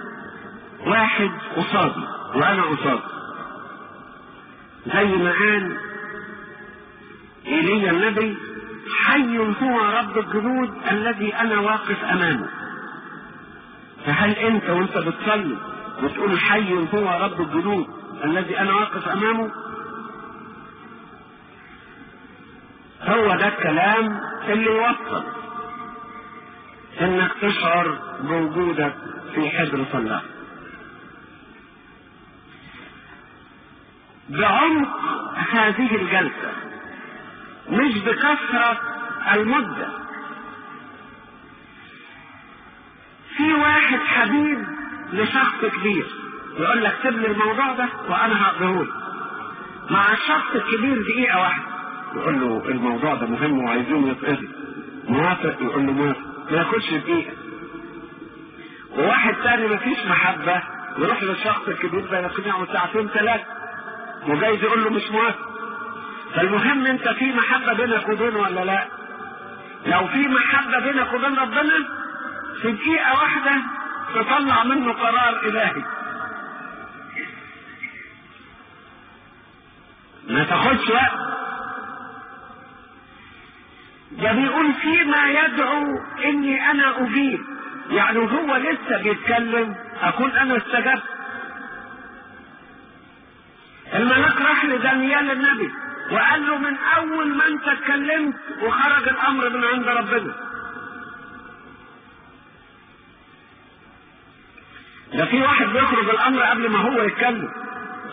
واحد 0.86 1.32
قصادي 1.56 2.06
وأنا 2.36 2.62
قصادي. 2.64 3.02
زي 4.94 5.06
ما 5.18 5.32
قال 5.32 5.78
إيليا 7.48 7.92
النبي 7.92 8.38
حي 9.06 9.38
هو 9.38 9.80
رب 9.80 10.18
الجنود 10.18 10.74
الذي 10.92 11.36
أنا 11.36 11.60
واقف 11.60 12.04
أمامه. 12.04 12.50
فهل 14.06 14.32
أنت 14.32 14.70
وأنت 14.70 14.98
بتصلي 14.98 15.58
وتقول 16.04 16.40
حي 16.40 16.74
هو 16.94 17.24
رب 17.26 17.42
الجنود 17.42 17.88
الذي 18.24 18.60
أنا 18.60 18.74
واقف 18.74 19.08
أمامه؟ 19.08 19.52
هو 23.02 23.36
ده 23.36 23.48
الكلام 23.48 24.20
اللي 24.50 24.66
يوصل 24.66 25.24
إنك 27.02 27.32
تشعر 27.42 28.00
بوجودك 28.22 28.96
في 29.36 29.50
حضرة 29.50 29.88
الله 29.94 30.22
بعمق 34.30 35.00
هذه 35.52 35.96
الجلسة 35.96 36.52
مش 37.72 37.98
بكثرة 37.98 38.78
المدة. 39.36 39.88
في 43.38 43.54
واحد 43.54 44.00
حبيب 44.00 44.66
لشخص 45.14 45.66
كبير 45.66 46.06
يقول 46.60 46.84
لك 46.84 46.98
سيب 47.04 47.14
لي 47.18 47.28
الموضوع 47.28 47.72
ده 47.74 47.90
وأنا 48.10 48.46
هقضيه 48.48 48.88
مع 49.90 50.12
الشخص 50.12 50.56
الكبير 50.56 51.02
دقيقة 51.02 51.40
واحدة 51.40 51.64
يقول 52.16 52.40
له 52.42 52.64
الموضوع 52.70 53.16
ده 53.16 53.26
مهم 53.28 53.64
وعايزين 53.64 54.08
يتقضي. 54.08 54.50
موافق؟ 55.08 55.62
يقول 55.62 55.86
له 55.88 55.92
موافق. 55.94 56.22
ما 56.52 56.58
ياخدش 56.58 56.94
دقيقة. 56.94 57.32
وواحد 58.98 59.36
تاني 59.44 59.68
مفيش 59.68 60.06
محبة 60.06 60.64
يروح 60.98 61.24
للشخص 61.24 61.68
الكبير 61.68 62.06
ده 62.12 62.20
يقنعه 62.20 62.66
ساعتين 62.74 63.08
ثلاثة 63.08 63.44
وجايز 64.28 64.64
يقول 64.64 64.84
له 64.84 64.90
مش 64.90 65.12
موافق. 65.12 65.51
فالمهم 66.36 66.86
انت 66.86 67.08
في 67.10 67.32
محبة 67.34 67.74
بينك 67.74 68.10
وبينه 68.10 68.40
ولا 68.40 68.66
لا؟ 68.66 68.88
لو 69.86 70.08
في 70.08 70.28
محبة 70.28 70.80
بينك 70.80 71.14
وبين 71.14 71.36
ربنا 71.36 71.74
في 72.62 72.72
دقيقة 72.72 73.14
واحدة 73.14 73.52
تطلع 74.16 74.64
منه 74.64 74.94
قرار 74.94 75.40
إلهي. 75.44 75.84
ما 80.28 80.44
تاخدش 80.44 80.90
وقت. 80.90 81.32
ده 84.12 84.32
بيقول 84.32 84.74
فيما 84.74 85.28
يدعو 85.30 85.84
إني 86.26 86.72
أنا 86.72 87.02
أجيب. 87.02 87.42
يعني 87.90 88.18
هو 88.20 88.56
لسه 88.58 89.04
بيتكلم 89.04 89.76
اكون 90.02 90.32
أنا 90.32 90.58
استجبت. 90.58 91.04
الملاك 93.94 94.42
راح 94.42 94.66
لدانيال 94.66 95.32
النبي. 95.32 95.72
وقال 96.12 96.48
له 96.48 96.58
من 96.58 96.78
أول 96.98 97.36
ما 97.38 97.48
أنت 97.48 97.68
اتكلمت 97.68 98.36
وخرج 98.64 99.08
الأمر 99.10 99.50
من 99.50 99.64
عند 99.64 99.88
ربنا. 99.88 100.34
ده 105.14 105.26
في 105.26 105.42
واحد 105.42 105.66
بيخرج 105.66 106.10
الأمر 106.10 106.42
قبل 106.42 106.70
ما 106.70 106.80
هو 106.80 107.02
يتكلم. 107.02 107.50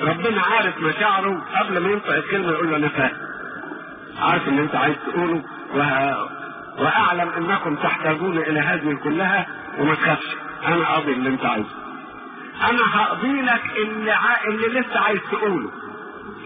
ربنا 0.00 0.42
عارف 0.42 0.78
مشاعره 0.80 1.42
قبل 1.58 1.78
ما 1.78 1.90
ينطق 1.90 2.14
الكلمة 2.14 2.52
يقول 2.52 2.70
له 2.70 2.76
أنا 2.76 2.88
فاهم. 2.88 3.16
عارف 4.22 4.48
اللي 4.48 4.62
أنت 4.62 4.74
عايز 4.74 4.96
تقوله. 5.06 5.42
وه... 5.74 6.28
وأعلم 6.82 7.28
أنكم 7.28 7.76
تحتاجون 7.76 8.38
إلى 8.38 8.60
هذه 8.60 8.94
كلها 9.04 9.46
وما 9.78 9.94
تخافش. 9.94 10.36
أنا 10.66 10.94
اقضي 10.94 11.12
اللي 11.12 11.28
أنت 11.28 11.44
عايزه. 11.46 11.74
أنا 12.70 12.82
هقضي 13.02 13.42
لك 13.42 13.62
اللي, 13.76 14.12
ع... 14.12 14.44
اللي 14.48 14.80
لسه 14.80 15.00
عايز 15.00 15.20
تقوله. 15.32 15.70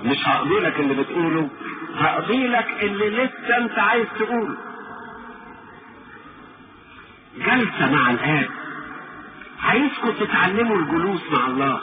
مش 0.05 0.29
هقضي 0.29 0.55
لك 0.61 0.81
اللي 0.81 0.95
بتقوله 0.95 1.49
هقضي 1.97 2.47
لك 2.47 2.83
اللي 2.83 3.11
لسه 3.11 3.57
انت 3.59 3.79
عايز 3.79 4.07
تقوله. 4.19 4.57
جلسة 7.37 7.93
مع 7.93 8.11
الآب. 8.11 8.49
عايزكم 9.63 10.11
تتعلموا 10.11 10.77
الجلوس 10.77 11.33
مع 11.33 11.47
الله. 11.47 11.81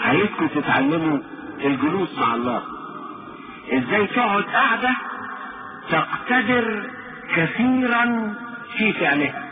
عايزكم 0.00 0.46
تتعلموا 0.46 1.18
الجلوس 1.64 2.18
مع 2.18 2.34
الله. 2.34 2.62
إزاي 3.72 4.06
تقعد 4.06 4.42
قاعدة 4.42 4.96
تقتدر 5.90 6.90
كثيرا 7.36 8.34
في 8.78 8.92
فعلها. 8.92 9.44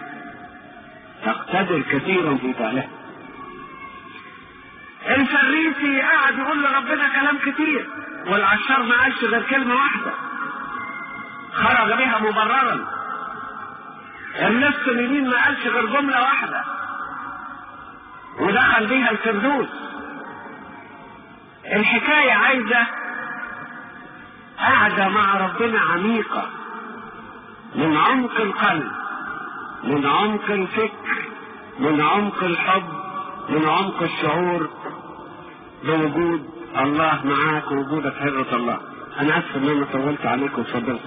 تقتدر 1.24 1.80
كثيرا 1.82 2.34
في 2.34 2.53
فعلها. 2.53 2.89
الفريسي 5.09 6.00
قاعد 6.00 6.38
يقول 6.38 6.62
لربنا 6.62 7.09
كلام 7.09 7.38
كتير 7.38 7.88
والعشار 8.26 8.82
ما 8.82 9.00
قالش 9.02 9.24
غير 9.24 9.42
كلمة 9.42 9.74
واحدة. 9.74 10.12
خرج 11.52 11.92
بها 11.92 12.18
مبررا. 12.18 12.86
النص 14.40 14.88
اليمين 14.88 15.28
ما 15.30 15.44
قالش 15.44 15.66
غير 15.66 15.86
جملة 15.86 16.20
واحدة. 16.20 16.64
ودخل 18.40 18.86
بيها 18.86 19.11
الفردوس. 19.11 19.68
الحكاية 21.74 22.32
عايزة 22.32 22.86
قاعدة 24.59 25.09
مع 25.09 25.34
ربنا 25.36 25.80
عميقة. 25.80 26.50
من 27.74 27.96
عمق 27.96 28.40
القلب 28.40 28.92
من 29.84 30.06
عمق 30.06 30.50
الفكر 30.50 31.28
من 31.78 32.00
عمق 32.00 32.44
الحب 32.44 32.88
من 33.48 33.68
عمق 33.68 34.02
الشعور. 34.02 34.70
بوجود 35.85 36.43
الله 36.81 37.20
معاك 37.24 37.70
ووجودك 37.72 38.14
حرة 38.14 38.57
الله. 38.57 38.79
أنا 39.20 39.39
اسف 39.39 39.57
ان 39.57 39.68
أنا 39.68 39.87
طولت 39.93 40.26
عليكم 40.26 40.62
اتفضل 40.62 40.99